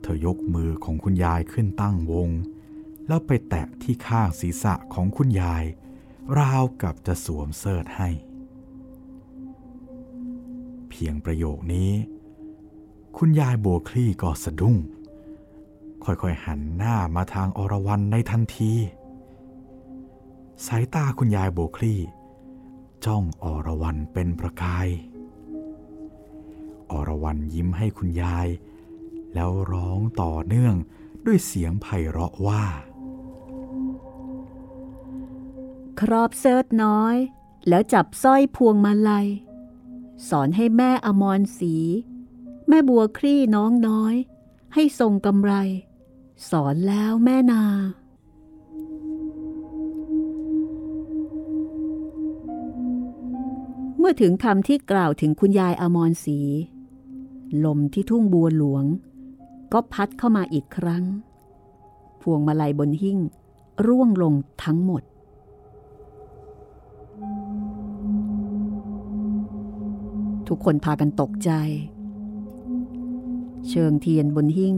[0.00, 2.30] เธอยกมือของคุณยายขึ้นตั้งวง
[3.06, 5.64] แล้วไปแตะที่ข้างศีรษะของคุณยาย
[6.38, 11.92] ราวกับจะสวมเสิร์ตให้เพียงประโยคนี้
[13.16, 14.76] คุณยายโบคลี่ก็สะดุ้ง
[16.04, 18.72] ค่อยๆหันหน้ามาทางอรวรันในทันที
[20.66, 22.00] สายตาคุณยายโบคลี่
[23.04, 24.88] จ้องอรวรันเป็นประกาย
[26.90, 28.48] อรวรันยิ้มให้คุณยาย
[29.34, 30.74] แล้วร้องต่อเนื่อง
[31.26, 32.64] ด้วยเสียงไพเราะว่า
[36.00, 37.16] ครอบเซิร์ตน้อย
[37.68, 39.28] แล้วจับสร้อยพวงมาลัย
[40.28, 41.74] สอนให้แม่อมรสี
[42.68, 44.14] แม่บัวครี่น้องน้อย
[44.74, 45.52] ให้ทรงกำไร
[46.50, 47.64] สอนแล้วแม่นา
[53.98, 56.38] เมื่อถึงคำที่กล่าวถึงคุณยายอมรศรี
[57.64, 58.84] ลมที่ทุ่งบัวหลวง
[59.72, 61.04] ก็พัดเข้ามาอีกครั้ง
[62.20, 63.18] พวงมาลัยบนหิ้ง
[63.86, 65.02] ร่วงลงทั้งหมด
[70.48, 71.50] ทุกคนพากันตกใจ
[73.68, 74.76] เชิงเทียนบนหิ้ง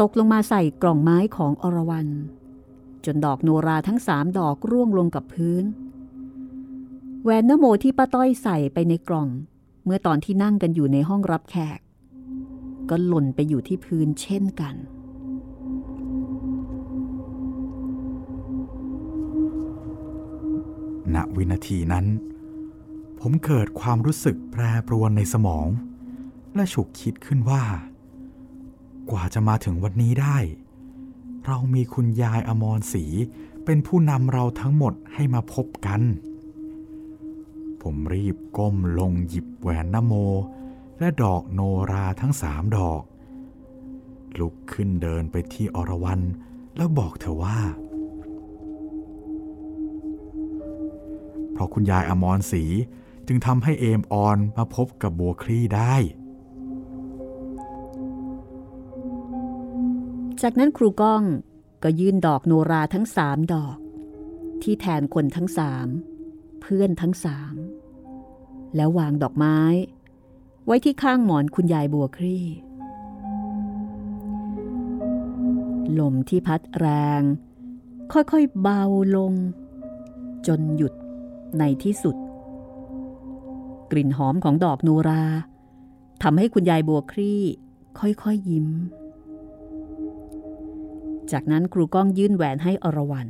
[0.00, 2.08] ตกลงมาใส่กล่องไม้ของอรวรัน
[3.04, 5.64] จนดอกโนราทั้งสามดอกร่วงลงกับพื้น
[7.22, 9.28] แหวนนโมที่ป้าต้อยใส่ไปในกล่อง
[9.84, 11.80] เมื่อตอนที่นั่งกันอยู่ในห้องรับแขก
[12.90, 14.74] ก็หล่นไปอยู่ที่พื้นเช่นกัน
[21.14, 22.06] ณวินาทีนั้น
[23.24, 25.68] ผมเกิดความรู้สึกแปรปรวนในสมอง
[26.54, 27.62] และฉุกคิดขึ้นว่า
[29.10, 30.38] กว่าจะมาถึงวันนี้ได้
[31.46, 33.04] เรามีคุณยายอมรศรี
[33.64, 36.00] เป็นผู้นำเราทั้งหมดให้มาพบกัน
[37.82, 40.12] ผมรีบก้มลงหยิบแหวนนโม
[40.98, 43.02] และดอกโนราทั้งสามดอก
[44.40, 46.20] ลุกขึ้นเดินไปที่อรวรัน
[46.76, 47.58] แล้วบอกเธอว่า
[51.52, 52.64] เพราะคุณยายอมรศรี
[53.26, 55.94] จึงทำให้เอมออนมาพบกับบัวคลี่ได้
[60.42, 61.22] จากนั้นครูก้อง
[61.82, 63.76] ก็ยื่นดอกโนราทั้งสามดอก
[64.62, 65.88] ที่แทนคนทั้งสาม
[66.60, 67.54] เพื่อนทั้งสาม
[68.76, 69.58] แล้ววางดอกไม้
[70.66, 72.46] ไว้ที่ข้างหมอนคุณยายบัวครี่
[75.98, 76.86] ลมที่พัดแร
[77.20, 77.22] ง
[78.12, 78.82] ค่อยๆเบา
[79.16, 79.32] ลง
[80.46, 80.92] จนหยุด
[81.58, 82.16] ในที่สุด
[83.92, 85.24] กลิ่นหอมของดอกโนรา
[86.22, 87.42] ทำให้คุณยายบัวครี่
[87.98, 88.68] ค่อยๆยิ้ม
[91.32, 93.28] จากนั้นครูก้องยื่นแหวนให้อรวรัน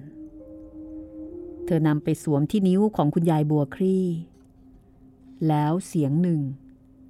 [1.64, 4.06] เธอนำไปสวมที่นิ้วของคุณยายบัวครี่
[5.48, 6.40] แล้วเสียงหนึ่ง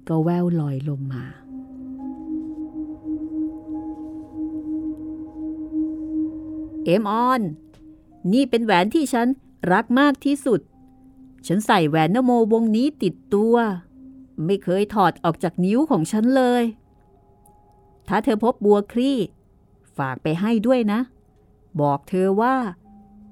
[0.07, 1.23] ก็แววลอยลงมา
[6.85, 7.41] เอมออน
[8.33, 9.27] นี่เป็นแหวนที่ฉัน
[9.73, 10.59] รักมากที่สุด
[11.47, 13.55] ฉันใส่แหวนนโมวงนี้ติดตัว
[14.45, 16.63] ไม่เคยถอดออกจากนิ้วของฉันเลย
[18.07, 19.17] ถ้าเธอพบบัวครี่
[19.97, 20.99] ฝากไปให้ด้วยนะ
[21.81, 22.55] บอกเธอว่า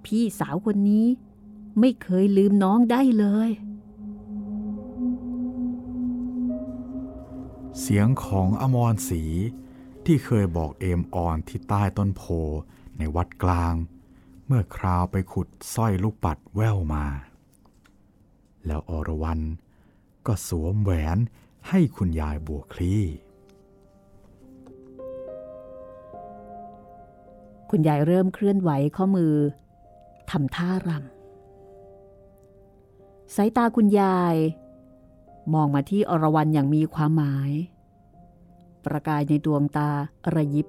[0.05, 1.07] พี่สาวคนนี้
[1.79, 3.49] ไม่เคยลืมน้องได้เลย
[7.79, 9.23] เสียงของอมรศรี
[10.05, 12.23] ที่เคยบอกเอมออนที่ใต้ต้นโพ
[12.97, 13.75] ในวัดกลาง
[14.45, 17.05] เมื่อคราวไปขุดสร้อยลูกปัดแววมา
[18.65, 19.39] แล้วอรวรัน
[20.27, 21.17] ก็สวมแหวน
[21.69, 23.03] ให้คุณยายบัวคลี่
[27.69, 29.33] คุณยายเริ่มเคลื่อนไหวข้อมือ
[30.31, 30.99] ทำท่ารำ
[33.35, 34.35] สายตาคุณยาย
[35.53, 37.51] มองมาที่อรวรันอย่างมีความหมาย
[38.85, 39.89] ประกายในดวงตา
[40.35, 40.67] ระยิบ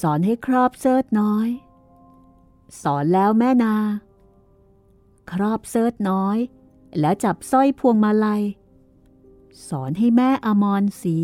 [0.00, 1.48] สอนให้ครอบเทริดน้อย
[2.82, 3.74] สอนแล้วแม่นา
[5.30, 6.38] ครอบเทริดน้อย
[7.00, 8.42] แล้วจับสร้อยพวงมาลัย
[9.68, 11.18] สอนให้แม่อมรสี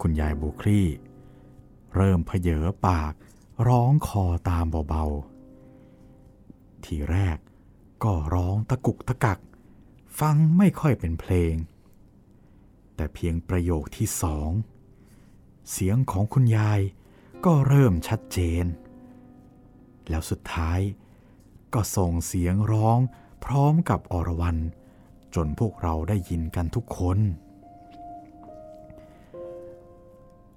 [0.00, 0.86] คุณยายบัวคลี่
[1.94, 3.12] เริ่มเผยอปาก
[3.68, 7.38] ร้องคลอตามเบาๆ ทีแรก
[8.04, 9.38] ก็ร้องตะกุกตะกัก
[10.20, 11.54] ฟังไม่ค่อยเป็นเพลง
[12.94, 14.50] แต่เพียงประโยคที่สอง
[15.70, 16.80] เสียงของคุณยาย
[17.46, 18.64] ก็เริ่มชัดเจน
[20.08, 20.80] แล้วสุดท้าย
[21.74, 22.98] ก็ส่งเสียงร้อง
[23.44, 24.58] พร้อมกับอรวรัน
[25.34, 27.18] จนพวกเราได้ยินกันทุกคน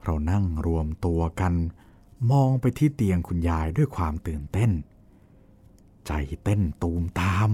[0.04, 1.54] เรานั่งรวมตัวกัน
[2.32, 4.72] มองไปที่เตียงคุณยายด้วยความตื่นเต้น
[6.08, 6.12] ใจ
[6.44, 7.50] เต้นตูมตาม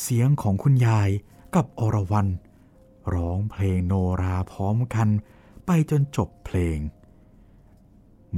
[0.00, 1.10] เสียงของคุณยาย
[1.54, 2.28] กับอรวรัน
[3.14, 5.08] ร้องเพลงโนราพร้อมกัน
[5.66, 6.78] ไปจนจบเพลง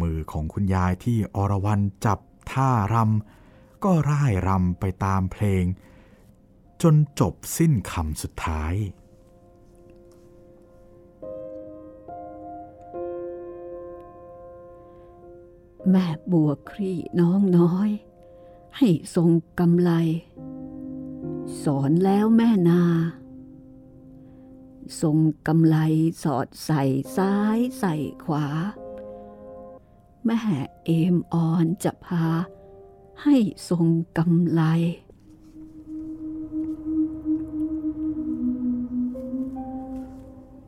[0.01, 2.18] มือของคุณยายที่อรวรันจับ
[2.53, 5.64] ท่ารำก็ร่ายรำไปตามเพลง
[6.82, 8.74] จนจบสิ้นคำสุดท้าย
[15.91, 17.91] แม่บัวครีน้องน้อย
[18.76, 19.91] ให้ทรงกำไล
[21.62, 22.82] สอนแล้วแม่นา
[25.03, 25.16] ทรง
[25.47, 25.76] กำไล
[26.22, 26.82] สอดใส่
[27.16, 28.47] ซ้ายใส่ขวา
[30.25, 30.39] แม่
[30.85, 32.27] เอมอ่อนจะพา
[33.23, 33.37] ให้
[33.68, 34.62] ทรงกำไล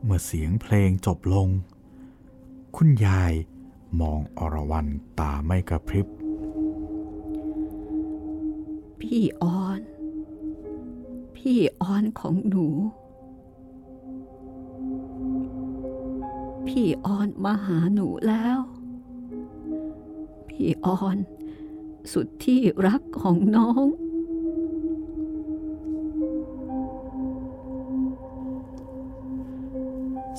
[0.03, 1.49] เมื่อเสียงเพลงจบลง
[2.75, 3.33] คุณยาย
[4.01, 4.87] มองอรวรัน
[5.19, 6.07] ตาไม่กระพริบ
[9.01, 9.81] พี่ออน
[11.35, 12.67] พี่ออนของหนู
[16.67, 18.57] พี่ออนมาหาหนูแล้ว
[20.53, 21.17] พี่ออน
[22.13, 23.85] สุดที่รักของน้อง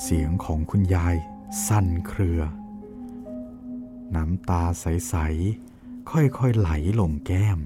[0.02, 1.16] เสียงของคุณยาย
[1.66, 2.40] สั่นเครือ
[4.14, 5.14] น้ำตาใส
[5.64, 7.58] ๆ ค่อย ๆ ไหลลงแก้ม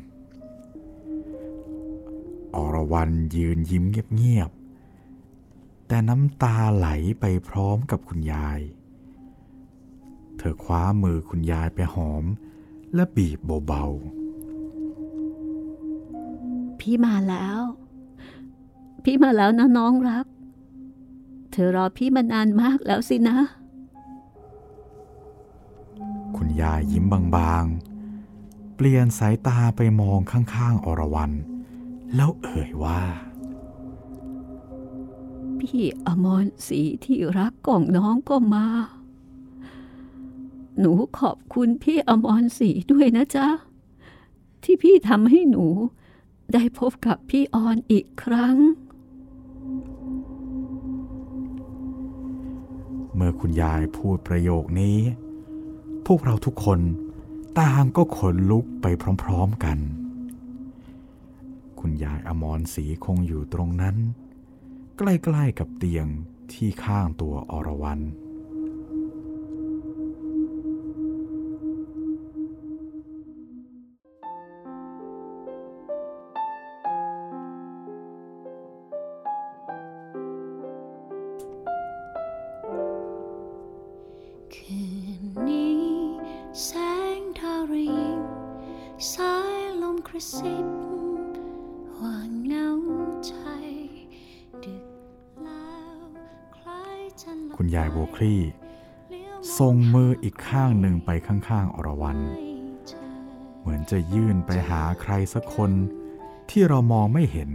[2.55, 3.85] อรวรันยืนยิ้ม
[4.15, 4.51] เงียบ
[5.19, 6.89] ๆ แต่น้ำตาไหล
[7.21, 8.61] ไปพร้อมกับคุณยาย
[10.39, 12.25] เธอคว้ามือคุณยายไปหอม
[12.95, 13.85] และบีบเบา
[16.81, 17.61] พี่มาแล้ว
[19.05, 20.27] พี่มาแล้วนะน้องรัก
[21.51, 31.33] เธอรอพี่มานานมากแล้วสินะๆคุณยายยิ้มบางๆ เปลี่ยนสายตาไปมองข้างๆ อรวรัน
[32.15, 33.01] แล้วเอ่ยว่า
[35.61, 38.67] พี่อมรศรีที่รักของน้องก็มา
[40.81, 43.49] หนูขอบคุณพี่อมรศรีด้วยนะจ๊ะ
[44.63, 45.67] ที่พี่ทำให้หนู
[46.53, 48.57] ได้พบกับพี่ออนอีกครั้ง
[53.15, 54.99] เมื่อคุณยายพูดประโยคนี้
[56.07, 56.81] พวกเราทุกคน
[57.61, 58.87] ต่างก็ขนลุกไป
[59.23, 59.79] พร้อมๆกัน
[61.81, 63.97] คุณยายอมรศรีคงอยู่ตรงนั้น
[64.97, 66.07] ใกล้ๆกับเตียง
[66.53, 68.01] ที่ข้างตัวอรวรัน
[98.19, 98.41] คลี่
[99.11, 102.19] เลี้ยวส่งมืออีกข้างหนึ่งไปข้างๆอรวรัน
[103.61, 105.71] เหมือนจะยื่นไปหาใครสักคน
[106.51, 107.51] ที่เรามองไม่เห็น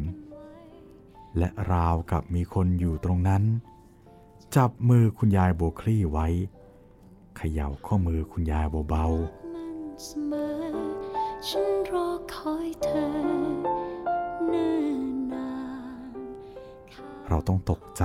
[1.38, 3.44] และราวกับมีคนอยู่ตรงนั้น
[4.56, 6.28] จับมือคุณยายโบคลี่ไว้
[7.38, 9.06] เขย่าข้อมือคุณยายเบา
[9.54, 10.54] มันเสมอ
[11.48, 13.06] ฉันรอคอยเธอ
[14.50, 15.02] เนิ่น
[15.34, 15.52] นา
[16.08, 18.04] นๆเราต้องตกใจ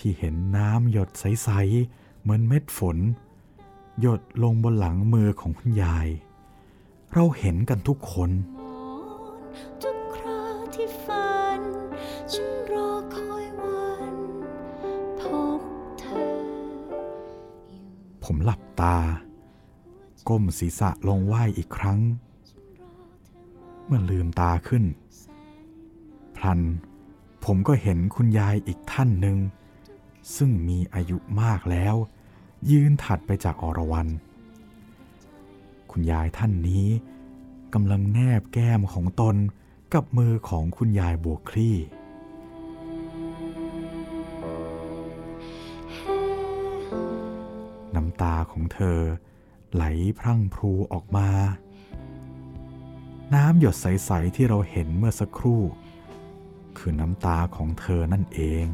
[0.00, 1.48] ที่เห็นน้ำหยดใส
[1.86, 2.98] ๆ เหมือนเม็ดฝน
[4.00, 6.08] หยดลงบนหลังมือของคุณยาย
[7.12, 8.82] เราเห็นกันทุกคนมอ
[9.42, 9.44] น
[9.82, 10.42] ทุกครา
[10.74, 11.60] ที่ฝัน
[12.32, 14.14] ฉันรอคอยวัน
[15.20, 15.22] พ
[15.58, 15.60] บ
[15.98, 16.30] เธอ
[18.24, 18.96] ผมหลับตา
[20.28, 22.00] ก้มศีรษะลงไหวอีกครั้ง
[23.84, 24.84] เมื่อลืมตาขึ้น
[26.36, 26.60] พลัน
[27.44, 29.38] ผมก็เห็นคุณยายอีกท่านหนึ่ง
[30.36, 31.94] ซึ่งมีอายุมากแล้ว
[32.70, 34.08] ยืนถัดไปจากอรวรัน
[35.90, 36.86] คุณยายท่านนี้
[37.74, 39.36] กำลังแนบแก้มของตน
[39.92, 41.76] กับมือของคุณยายบวกคลี่
[47.94, 48.98] น้ำตาของเธอ
[49.74, 49.84] ไหล
[50.18, 51.28] พรั่งพรูออกมา
[53.34, 55.62] น้ำหยดใส ๆ ที่เราเห็นเมื่อสักครู่
[56.78, 58.64] คือน้ำตาของเธอนั่นเอง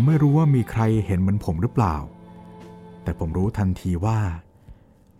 [0.00, 1.96] ผมไม่รู้ว่ามีใครเห็นเหมือนผมหรือเปล่า
[3.02, 4.20] แต่ผมรู้ทันทีว่า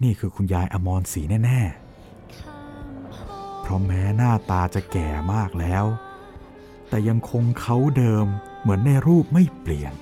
[0.02, 5.84] นี่คือคุณยายอมรศรีแน่ๆ เพราะแม้หน้าตาจะแก่มากแล้ว
[6.88, 8.26] แต่ยังคงเขาเดิม
[8.60, 9.92] เหมือนในรูปไม่เปลี่ยน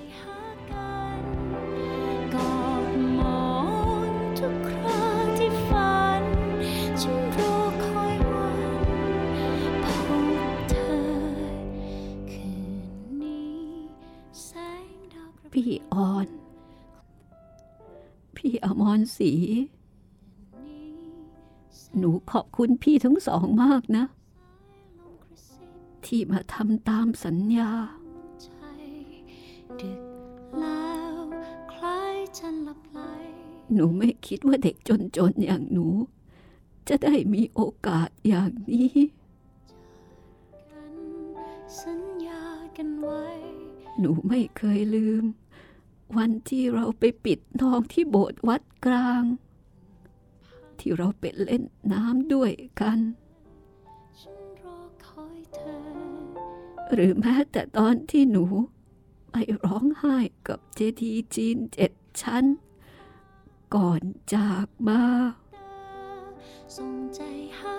[18.98, 19.32] รศรี
[21.98, 24.04] หนูขอบคุณพี่ทั้งสองมากนะ
[26.04, 27.70] ที่มาทำตามสัญญา
[33.74, 35.86] หนูไม่คิดว่าเด็กจนๆอย่างหนู
[36.88, 38.98] จะได้มีโอกาสอย่างนี้
[44.00, 45.24] หนูไม่เคยลืม
[46.16, 49.22] วันที่เราไปปิดทองที่โบสถ์วัดกลาง
[50.78, 52.98] ที่เราไปเล่นน้ำด้วยกัน
[56.92, 58.44] หรือแม้แต่ตอนที่หนู
[59.30, 60.16] ไปร้องไห้
[60.48, 61.92] กับเจดีจีนเจ็ด
[62.22, 62.44] ชั้น
[63.74, 64.02] ก่อน
[64.34, 65.02] จากมา
[66.76, 67.20] ส่งใจ
[67.58, 67.76] หา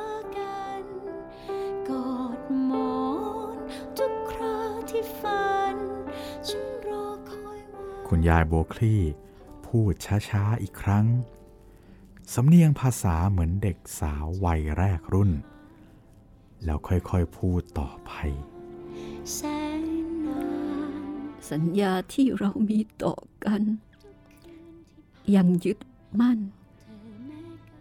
[8.10, 9.02] คุณยายโบวคลี่
[9.66, 9.94] พูด
[10.30, 11.06] ช้าๆอีกครั้ง
[12.34, 15.32] สำเนียงภาษาเหมือนเด็กสาววัยแรกรุ่น
[16.66, 18.12] แล้วค่อยๆพูดต่อไป
[21.52, 23.62] สัญญาที่เรามีต่อกัน
[25.36, 25.80] ยังยึด
[26.20, 26.40] มั่น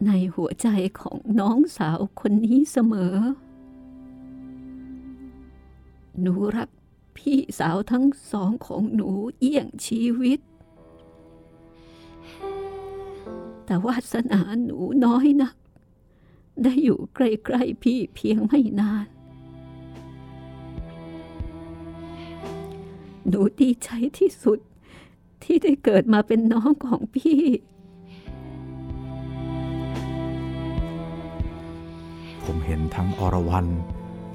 [0.07, 0.69] ในหัวใจ
[1.01, 3.15] ของน้องสาวคนนี้เสมอ
[6.21, 6.71] หนูรัก
[7.19, 10.41] พี่สาวทั้งสองของหนูเอี่ยงชีวิต
[13.65, 15.55] แต่วาสนาหนูน้อยนัก
[16.63, 19.07] ได้อยู่ใกล้ๆพี่เพียงไม่นาน
[23.29, 23.89] หนูดีใจ
[24.19, 24.59] ที่สุด
[25.43, 27.43] ที่ได้เกิดมาเป็นน้องของพี่
[32.43, 33.67] ผมเห็นทั้งอรวรัน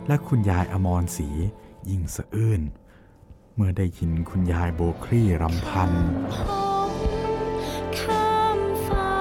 [0.07, 1.29] และคุณยายอมรศรี
[1.89, 2.61] ยิ่งสะอื้น
[3.55, 5.91] เมื่อได้ยินคุณยายโบวคลี่รำพัน
[6.34, 6.36] ผ
[6.91, 6.93] ม
[7.99, 9.13] ข้ามฟ้า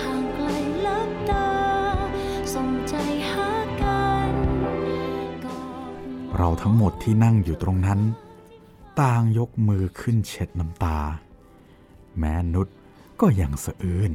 [0.00, 0.48] ห่างไกล
[0.86, 1.50] ลับตา
[2.54, 2.94] ส่งใจ
[3.30, 3.50] หา
[3.82, 4.32] กัน
[5.44, 5.86] กอดหมอ
[6.32, 8.00] นเราทั้งหมดที่นั่งอยู่ตรงนั้น
[9.00, 10.98] ต่างยกมือขึ้นเช็ดน้ำตา
[12.18, 12.68] แม้นุช
[13.20, 14.12] ก็ยังสะอื้น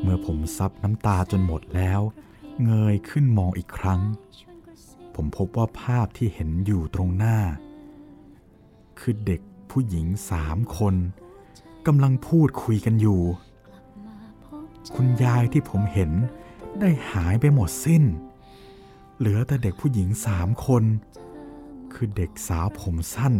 [0.00, 2.00] เมื่อผมซับน้ำตาจนหมดแล้ว
[2.64, 4.00] เงยขึ้นมองอีกครั้ง
[5.16, 7.38] ผมพบว่าภาพที่เห็นอยู่ตรงหน้า
[9.00, 9.40] คือเด็ก
[9.70, 10.94] ผู้หญิงสามคน
[11.86, 13.20] กำลังพูดคุยกันอยู่
[14.94, 16.12] คุณยายที่ผมเห็น
[16.80, 18.04] ได้หายไปหมดสิ้น
[19.18, 20.84] เหลือแต่เด็กผู้หญิงสามคน
[21.94, 23.34] คือเด็กสาวผมสั้น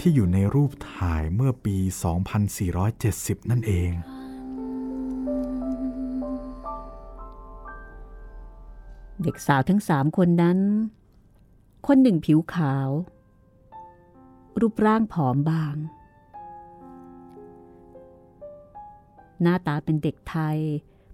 [0.00, 1.76] ที่อยู่ในรูปถ่ายเมื่อปี
[2.64, 3.90] 2470 นั่นเอง
[9.22, 10.58] เด็กสาวทั้งสามคนนั้น
[11.86, 12.88] คนหนึ่งผิวขาว
[14.60, 15.76] รูปร่างผอมบาง
[19.42, 20.58] หน้าตาเป็นเด็กไทย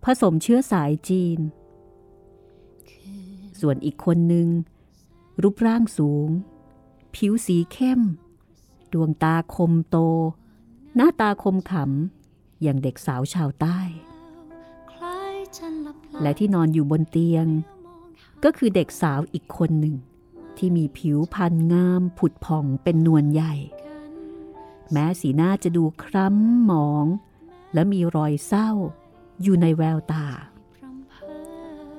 [0.05, 1.39] ผสมเชื้อสายจีน
[3.61, 4.49] ส่วนอีกคนหนึ่ง
[5.43, 6.29] รูปร่างสูง
[7.14, 8.01] ผิวสีเข้ม
[8.93, 9.97] ดวงตาคมโต
[10.97, 13.79] หน้าตาคมขำ อย่างเด็กสาวชาวใต้
[16.23, 17.47] และที่นอนอยู่บนเตียง
[18.45, 19.97] ก็คือเด็กสาวอีกคนหนึ่ง
[20.61, 23.55] ที่มีผิวพรรณงามผุดผ่องเป็นนวลใหญ่
[24.93, 27.07] แม้สีหน้าจะดูคล้ำหมอง
[27.75, 28.71] และมีรอยเศร้า
[29.43, 30.27] อยู่ในแววตา
[30.75, 31.33] พรำเพอ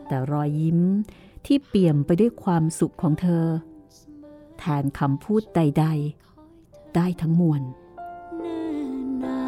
[0.07, 0.79] แต่รอยยิ้ม
[1.45, 3.45] ที่เปี่ยมไปด้วยความสุขของเธอ
[4.59, 5.85] แทนคำพูดใด
[6.41, 7.61] ๆ ได้ทั้งมวล
[8.37, 8.63] เนิ่
[9.05, 9.45] นนา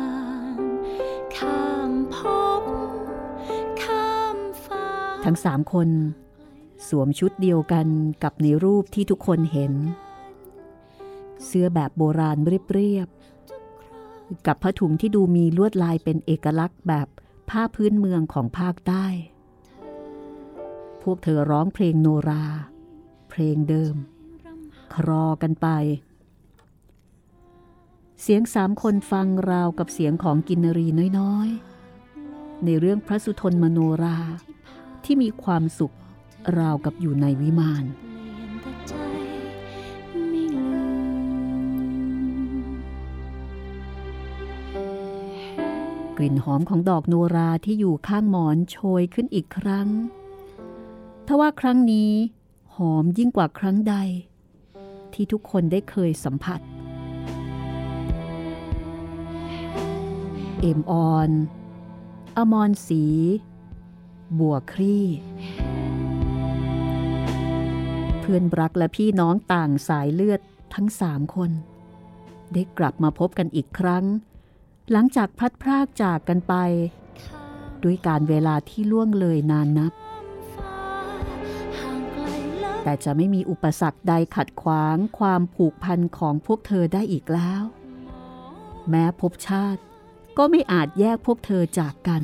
[0.58, 0.60] น
[1.36, 2.16] ข้ามภ
[2.62, 2.64] พ
[3.84, 4.86] ข้ามฟ้า
[5.26, 5.90] ทั้งสามคน
[6.90, 7.88] สวมชุดเดียวกัน
[8.24, 9.74] กับในรูปที่ทุกคนเห็น
[11.46, 12.38] เสื้อแบบโบราณ
[12.74, 17.08] เรียบๆกับผ้าถุงที่ดูมีลวดลายเป็นเอกลักษณ์แบบ
[17.50, 19.06] ผ้าพื้นเมืองของภาคใต้
[21.02, 22.46] พวกเธอร้องเพลงโนรา
[23.30, 23.96] เพลงเดิม
[24.94, 25.68] ครอกันไป
[28.22, 30.88] เสียงสามคนฟังราวกับเสียงของกินนรี
[31.20, 34.18] น้อยๆ ในเรื่องพระสุทนมโนรา
[35.04, 35.96] ที่มีความสุข
[36.60, 37.86] ราวกับอยู่ในวิมาน
[46.18, 49.88] กลิ่นหอมของดอกโนราที่อยู่ข้างหมอนโชยขึ้นอีกครั้ง
[51.28, 52.12] ทว่าครั้งนี้
[52.76, 53.96] หอมยิ่งกว่าครั้งใด
[55.14, 56.60] ที่ทุกคนได้เคยสัมผัส
[60.62, 61.30] เอมออน
[62.38, 63.04] อมรศรี
[64.40, 65.06] บัวคลี่
[68.26, 70.42] เพื่อนรักและพี่น้องต่างสายเลือด
[70.74, 71.52] ทั้งสามคน
[72.54, 74.06] ได้กลับมาพบกันอีกครั้ง
[74.92, 76.54] หลังจากพัดพรากจากกันไป
[77.84, 79.94] ด้วยการเวลาที่ล่วงเลยนานนับ
[82.84, 87.64] แต่จะไม่มีอุปสรรคใดขัดขวางความผูกพันของพวกเธอได้อีกแล้ว
[88.90, 89.82] แม้ภพชาติ
[90.38, 92.24] ก็ไม่อาจแยกพวกเธอจากกัน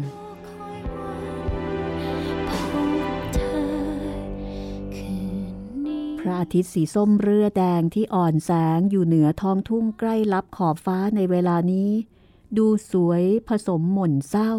[6.30, 11.90] ระอาทิตย์สีส้มเรือแดงที่อ่อนแสงอยู่เหนือท้องทุ่งใกล้ลับขอบฟ้าในเวลานี้
[12.58, 14.54] ดูสวยผสมหม่นเศร้า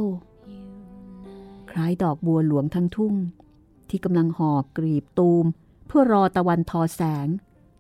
[1.70, 3.14] คล้ายดอกบัวหลวงทั้งทุ่ง
[3.88, 5.44] ที่กำลังห่อกรีบตูม
[5.86, 7.28] เพื่อรอตะวันทอแสง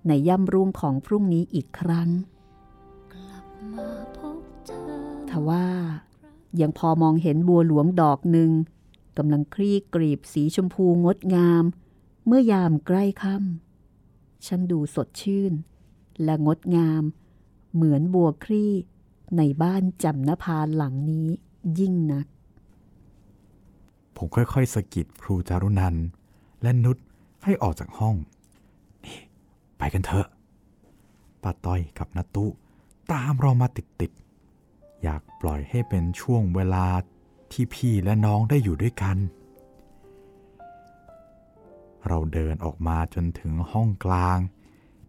[0.06, 2.08] ในย่ำรุ่งของพรุ่งนี้อีกครั้ง
[5.30, 5.66] ทว่า
[6.60, 8.50] ยังพอมองเห็นบัวหลวงดอกหนึ่ง
[9.18, 11.64] กำลังคลี่กรีบสีชมพูงดงาม
[12.26, 13.69] เมื่อยามใกล้ค่ำ
[14.46, 15.52] ช่างดูสดชื่น
[16.24, 17.02] และงดงาม
[17.74, 18.72] เหมือนบัวคลี่
[19.36, 21.28] ในบ้านจำนภาหลังนี้
[21.78, 22.26] ยิ่งนัก
[24.16, 25.96] ผมค่อยๆสะกิดครูจารุนัน
[26.62, 26.96] และนุช
[27.44, 28.14] ให้ออกจากห้อง
[29.04, 29.18] นี่
[29.78, 30.28] ไปกันเถอะ
[31.42, 32.46] ป้าต้อยกับนาตุ
[33.12, 36.86] ตามเรามาติดๆอยากปล่อยให้เป็นช่วงเวลา
[37.52, 39.16] ที่พี่และน้องได้อยู่ด้วยกัน
[42.08, 44.38] เราเดินออกมาจนถึงห้องกลาง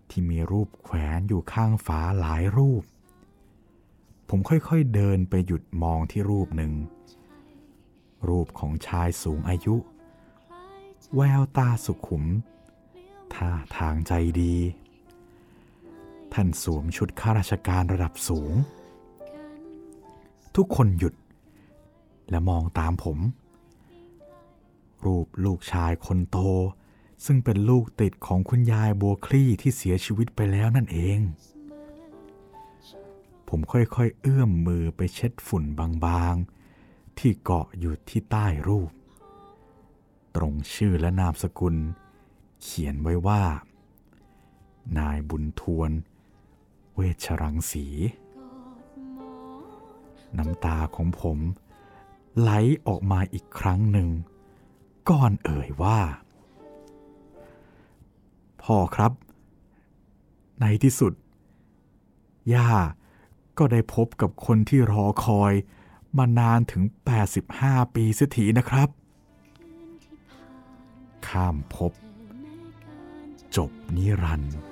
[0.09, 2.83] ที่มีรูปแขวนอยู่ข้างฝาหลายรูป
[4.29, 6.73] ผมค่อยๆเดินไปหยุดมองที่รูปหนึ่ง
[8.27, 9.75] รูปของชายสูงอายุ
[11.15, 12.23] แววตาสุขุม
[13.33, 14.55] ท่าทางใจดี
[16.33, 18.53] ท่านสวมชุดข้าราชการระดับสูง
[20.55, 21.13] ทุกคนหยุด
[22.29, 23.19] และมองตามผม
[25.05, 26.37] รูปลูกชายคนโต
[27.25, 31.19] ซึ่งเป็นลูกติดของคุณยายบัวคลี่ที่เสียชีวิตไปแล้วนั่นเอง
[33.47, 35.63] ผมค่อยๆ เอื้อมมือไปเช็ดฝุ่น
[36.05, 38.91] บางๆ ที่เกาะอยู่ที่ใต้รูป
[40.35, 41.75] ตรงชื่อและนามสกุล
[42.61, 43.43] เขียนไว้ว่า
[44.97, 45.91] นายบุญทวน
[46.95, 47.87] เวชรังสี
[50.37, 51.39] น้ำตาของผม
[52.39, 52.49] ไหล
[52.87, 54.09] ออกมาอีกครั้งหนึ่ง
[55.09, 55.99] ก่อนเอ่ยว่า
[58.63, 59.11] พ่อครับ
[60.61, 61.13] ในที่สุด
[62.53, 62.69] ย่า
[63.57, 65.53] ก็ได้พบกับคนที่รอคอย
[66.17, 66.83] มานานถึง
[67.37, 68.89] 85 ปีเสียทีนะครับ
[71.27, 71.93] ข้ามภพ
[73.55, 74.70] จบนิรันดร์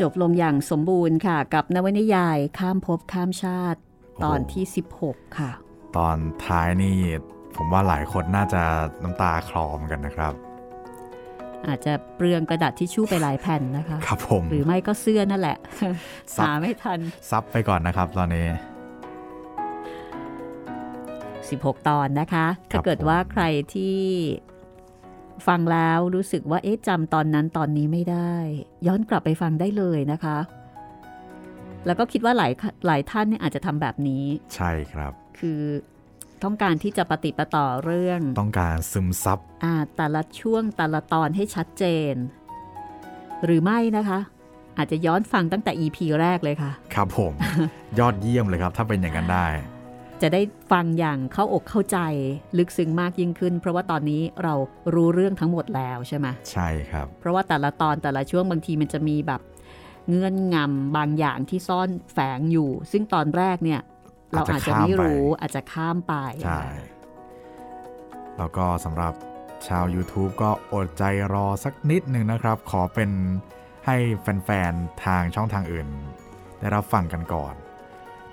[0.00, 3.80] จบลงอย่างสมบูรณ์ค่ะ กับนวนิยายข้ามภพข้ามชาติ
[4.24, 4.64] ตอนที่
[5.00, 5.50] 16 ค่ะ
[5.96, 6.16] ตอน
[6.46, 6.96] ท้ายนี่
[7.56, 8.62] ผมว่าหลายคนน่าจะ
[9.02, 10.34] น้ำตาคลอมกันนะครับ
[11.66, 15.56] อาจจะเปลืองกระดาษทิชชู่ไปหลายแผ่นนะคะ ครับผม หรือไม่ก็เสื้อนั่นแหละ
[16.36, 16.98] ซับหาไม่ทัน
[17.30, 18.46] ซับไปก่อนนะครับตอนนี้
[21.62, 23.96] 16 ตอนนะคะ ถ้าเกิดผมว่าใครที่
[25.46, 28.34] ฟังแล้วรู้สึกว่าเอ๊ะจำตอนนั้นตอนนี้ไม่ได้
[28.86, 30.38] ย้อนกลับไปฟังได้เลยนะคะ
[31.86, 32.52] แล้วก็คิดว่าหลาย
[32.86, 34.24] หลายท่านเนี่ยอาจจะทำแบบนี้
[34.54, 35.60] ใช่ครับ คือ
[36.44, 42.14] ต้องการที่จะปฏิดปะต่อเรื่อง ต้องการซึมซับอ่าแต่ละช่วงแต่ละตอนให้ชัดเจน
[43.44, 44.18] หรือไม่นะคะ
[44.78, 47.32] อาจจะย้อนฟังตั้งแต่ EP แรกเลยค่ะ ครับผม
[47.98, 49.46] ยอดเยี่ยมเลยครับ ถ้าเป็นอย่างนั้นได้
[50.22, 50.40] จะได้
[50.72, 51.98] ฟังอย่างเข้าอกเข้าใจ
[52.58, 54.54] ลึกซึ้งมากยิ่งขึ้น เพราะว่าตอนนี้เรา
[54.94, 59.40] รู้เรื่องทั้งหมดแล้วใช่ไหมใช่ครับ เพราะว่าแต่ละตอนแต่ละช่วงบางทีมันจะมีแบบ
[60.08, 63.80] เงื่อนงำบางอย่างที่ซ่อนแฝงอยู่ ซึ่งตอนแรกเนี่ย
[64.32, 66.14] เราอาจจะไม่รู้อาจจะข้ามไป
[66.44, 66.62] ใช่
[68.38, 69.14] แล้วก็สำหรับ
[69.68, 73.10] ชาว YouTube ก็อดใจรอสักนิดหนึ่งนะครับ ขอเป็น
[73.86, 75.88] ให้แฟน ๆ ทางช่องทางอื่น
[76.58, 77.54] ได้รับฟังกันก่อน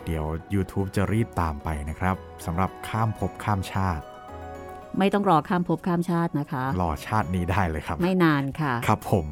[0.10, 4.04] เดี๋ยว YouTube จะรีบตามไปนะครับสำหรับข้ามภพข้ามชาติ
[4.98, 9.28] ไม่ต้องรอข้ามภพข้ามชาตินะคะ รอชาตินี้ได้เลยครับ ไม่นานค่ะ ครับผม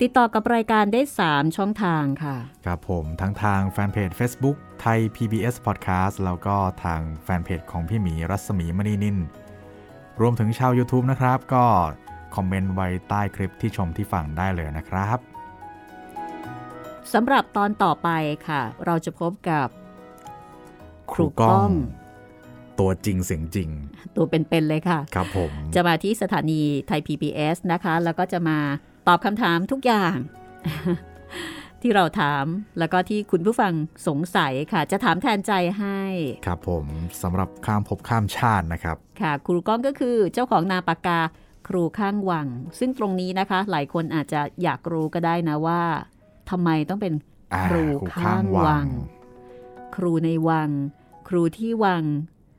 [0.00, 2.36] ติดต่อกับรายการได้ 3 ช่องทางค่ะ
[2.66, 9.18] ครับผมทั้งทางแฟนเพจ Facebook ไทย PBS Podcast แล้วก็ทางแฟนเพจของพี่หมีรัศมีมณีนิน
[10.20, 11.64] รวมถึงชาว YouTube นะครับ ก็
[12.34, 15.18] คอมเมนต์ไว้ใต้คลิปที่ชมที่ฟังได้เลยนะครับ
[17.12, 18.08] สำหรับตอนต่อไป
[18.48, 19.68] ค่ะ เราจะพบกับ
[21.12, 21.70] ครูก้อง
[22.80, 23.70] ตัวจริงเสียงจริง
[24.16, 28.58] ตัวเป็นๆเลยค่ะ ครับผม จะมาที่สถานีไทย PBS นะคะ แล้วก็จะมา
[29.08, 30.16] ตอบคำถามทุกอย่าง
[31.82, 32.44] ที่เราถาม
[32.78, 33.72] แล้วก็ที่คุณผู้ฟัง
[34.08, 36.00] สงสัยค่ะ จะถามแทนใจให้
[36.46, 36.84] ครับผม
[37.22, 41.20] สำหรับข้ามภพข้ามชาตินะครับ ค่ะ ครูก้องก็คือเจ้าของนามปากกา
[41.68, 42.46] ครูข้างวัง
[42.78, 45.82] ซึ่งตรงนี้นะคะ หลายคนอาจจะอยากรู้ก็ได้นะว่า
[46.50, 47.12] ทำไมต้องเป็น
[47.54, 48.86] อ่าครูครูข้างวัง
[49.94, 50.70] ครูในวัง
[51.28, 52.04] ครูที่วัง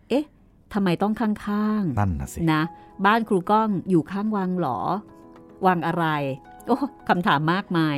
[0.10, 0.26] เอ๊ะ
[0.74, 2.62] ทำไมต้องข้างๆนั่นนะสินะ
[3.06, 4.80] บ้านครูก้องอยู่ข้างวังเหรอ
[5.66, 6.06] วังอะไร
[6.68, 6.78] โอ้
[7.10, 7.98] คำถามมากมาย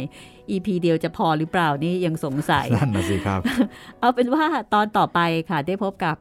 [0.49, 3.41] EP เดียวจะพอหรือเปล่านี่ยังสงสัย นั่นนะสิครับ
[3.99, 5.19] เอาเป็นว่าตอนต่อไป
[5.49, 6.17] ค่ะได้พบกับ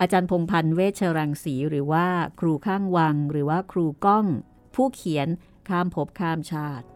[0.00, 2.06] อาจารย์พงพันธ์เวชรังสีหรือว่า
[2.40, 4.26] ครูข้างวัง หรือว่าครูก้อง
[4.74, 5.28] ผู้เขียน
[5.68, 6.86] ข้ามภพข้ามชาติ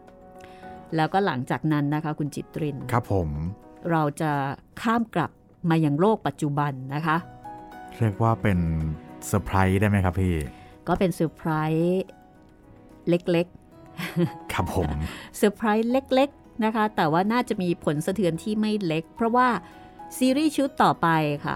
[0.95, 3.29] แล้วก็หลังจากนั้นนะคะ คุณจิตริน ครับผม
[3.91, 4.31] เราจะ
[4.81, 5.31] ข้ามกลับ
[5.69, 7.17] มายังโลกปัจจุบันนะคะ
[7.97, 8.59] เรียกว่าเป็น
[9.27, 10.35] เซอร์ไพรส์ได้ไหมครับพี่
[10.87, 12.03] ก็เป็นเซอร์ไพรส์
[13.09, 13.47] เล็ก
[14.53, 19.47] ครับผมๆเซอร์ไพรส์เล็กๆนะคะ แต่ว่าน่าจะมีผลสะเทือนที่ไม่เล็ก เพราะว่า
[20.17, 21.07] ซีรีส์ชุดต่อไป
[21.45, 21.55] ค่ะ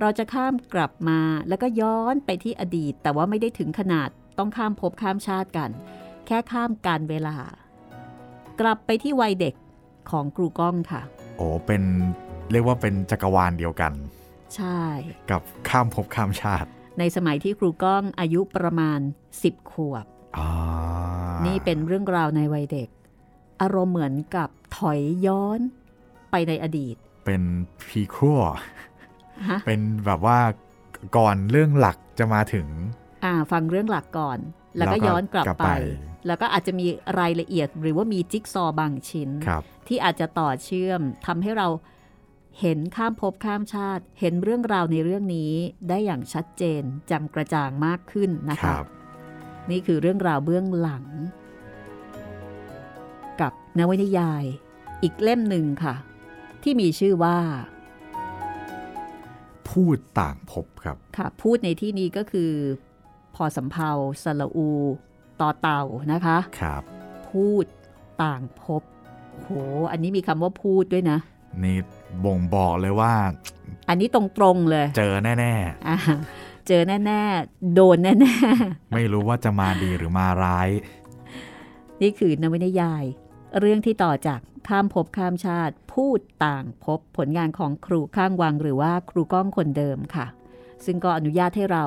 [0.00, 5.70] เราจะข้ามกลับมาแล้วก็ย้อนไปที่อดีต แต่ว่าไม่ได้ถึงขนาดต้องข้ามภพข้ามชาติกัน
[6.26, 7.36] แค่ข้ามการเวลา
[8.60, 9.54] กลับไปที่วัยเด็ก
[10.10, 11.02] ของครูก้องค่ะ
[11.36, 11.82] โอ้เป็น
[12.50, 13.92] เรียกว่าเป็นจักรวาลเดียวกัน
[14.56, 14.80] ใช่
[15.30, 16.68] กับข้ามภพข้ามชาติ
[16.98, 19.00] ในสมัยที่ครูก้องอายุประมาณ
[19.38, 20.48] 10 ขวบอ่า
[21.46, 22.88] นี่เป็นเรื่องราวในวัยเด็ก
[23.62, 25.60] อารมณ์เหมือนกับถอยย้อน
[26.30, 27.42] ไปในอดีต เป็น
[27.88, 28.40] พีครัว
[29.48, 30.38] ฮะเป็นแบบว่า
[31.16, 32.66] ก่อนเรื่องหลักจะมาถึง
[33.24, 34.38] อ่า ฟังเรื่องหลักก่อน
[34.76, 35.70] แล้วก็แล้วก็ย้อนกลับกลับไปไป
[36.26, 36.86] แล้วก็อาจจะมี
[37.20, 41.68] รายละเอียดหรือว่ามีจิ๊กซอว์บางชิ้นครับที่อาจจะต่อเชื่อมทำให้เรา
[42.60, 45.52] เห็นข้ามภพข้ามชาติ เห็นเรื่องราวในเรื่องนี้
[45.88, 48.84] ได้อย่างชัดเจนแจำกระจ่างมากขึ้นนะคคะรับ
[49.70, 51.04] นี่คือเรื่องราวเบื้องหลัง
[53.40, 54.44] กับนวนิยาย
[55.02, 55.94] อีกเล่มหนึ่งค่ะ
[56.62, 57.38] ที่มีชื่อว่า
[59.70, 62.50] พูดต่างภพครับ ค่ะ พูดในที่นี้ก็คือ
[63.34, 63.90] พอสำเพา
[64.22, 64.70] สละอู
[65.40, 65.82] ต่อเต่า
[66.12, 66.82] นะคะครับ
[67.30, 67.64] พูด
[68.22, 68.82] ต่างภพ
[69.42, 69.50] โห
[69.90, 71.18] อันนี้มีคำว่าพูดด้วยนะ
[71.64, 71.76] นี่
[72.24, 73.14] บ่งบอกเลยว่า
[73.88, 75.54] อันนี้ตรงๆเลย เจอแน่
[75.88, 75.98] อ่า
[76.68, 83.04] เจอแน่ๆ โดนแน่ๆ ไม่รู้ว่าจะมาดีหรือมาร้ายๆนี่คือนวนิยาย
[83.58, 90.26] เรื่องที่ต่อจากข้ามภพข้ามชาติ พูดต่างภพผลงานของครูข้างวังหรือว่าครูก้องคนเดิมค่ะ
[90.84, 91.84] ซึ่งก็อนุญาตให้เรา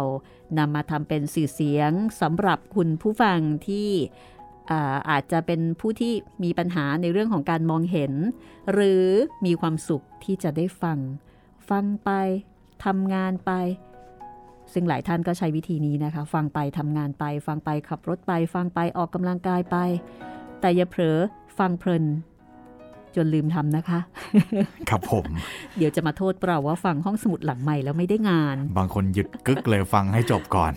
[0.57, 3.89] นำมาทำเป็นสื่อเสียงสำหรับคุณผู้ฟังที่
[4.71, 6.13] อ่าอาจจะเป็นผู้ที่
[6.43, 8.13] มีปัญหาในเรื่องของการมองเห็น
[8.71, 9.05] หรือ
[9.45, 10.97] มีความสุขที่จะได้ฟัง
[11.69, 12.11] ฟังไป
[12.85, 13.51] ทำงานไป
[14.73, 19.77] ซึ่งหลายท่านก็ใช้วิธีนี้นะคะ ฟังไปทำงานไป ฟังไปขับรถไป ฟังไปออกกำลังกายไป
[20.61, 21.17] แต่อย่าเผลอ
[21.59, 22.05] ฟังเพลิน
[23.15, 23.99] จนลืมทำนะคะ
[24.89, 25.25] ครับผม
[25.77, 30.73] เดี๋ยวจะมาโทษเราว่าฟังห้องสมุดหลังใหม่แล้วไม่ได้งาน บางคนหยุดกึกเลยฟังให้จบก่อน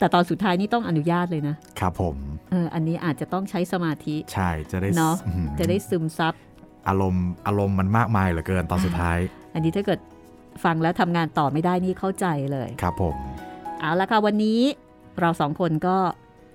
[0.00, 2.16] แต่ตอนสุดท้ายนี่ต้องอนุญาตเลยนะ ครับผม
[2.50, 6.34] เอออันนี้อาจจะต้องใช้สมาธิ ใช่จะได้เนาะอื้อหือจะได้ซึมซับ
[6.88, 9.18] อารมณ์อารมณ์มันมากมายเหลือเกินตอนสุดท้าย
[9.54, 10.00] อันนี้ถ้าเกิด
[10.64, 13.16] ฟังแล้วทำงานต่อไม่ได้นี่เข้าใจเลย ครับผม
[13.80, 14.60] เอาละค่ะวันนี้
[15.20, 15.96] เราสองคนก็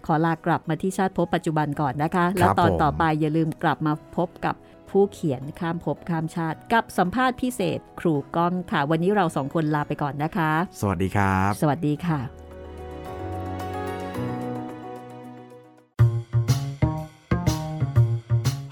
[0.05, 4.55] ขอลากลับมาที่ชาติภพปัจจุบันก่อนนะคะ แล้วตอนต่อไปอย่าลืมกลับมาพบกับ
[4.89, 12.44] ผู้เขียนข้ามภพข้ามชาติกับสัมภาษณ์พิเศษ ครูก้องค่ะ วันนี้เราสองคนลาไปก่อนนะคะ สวัสดีครับ สวัสดีค่ะ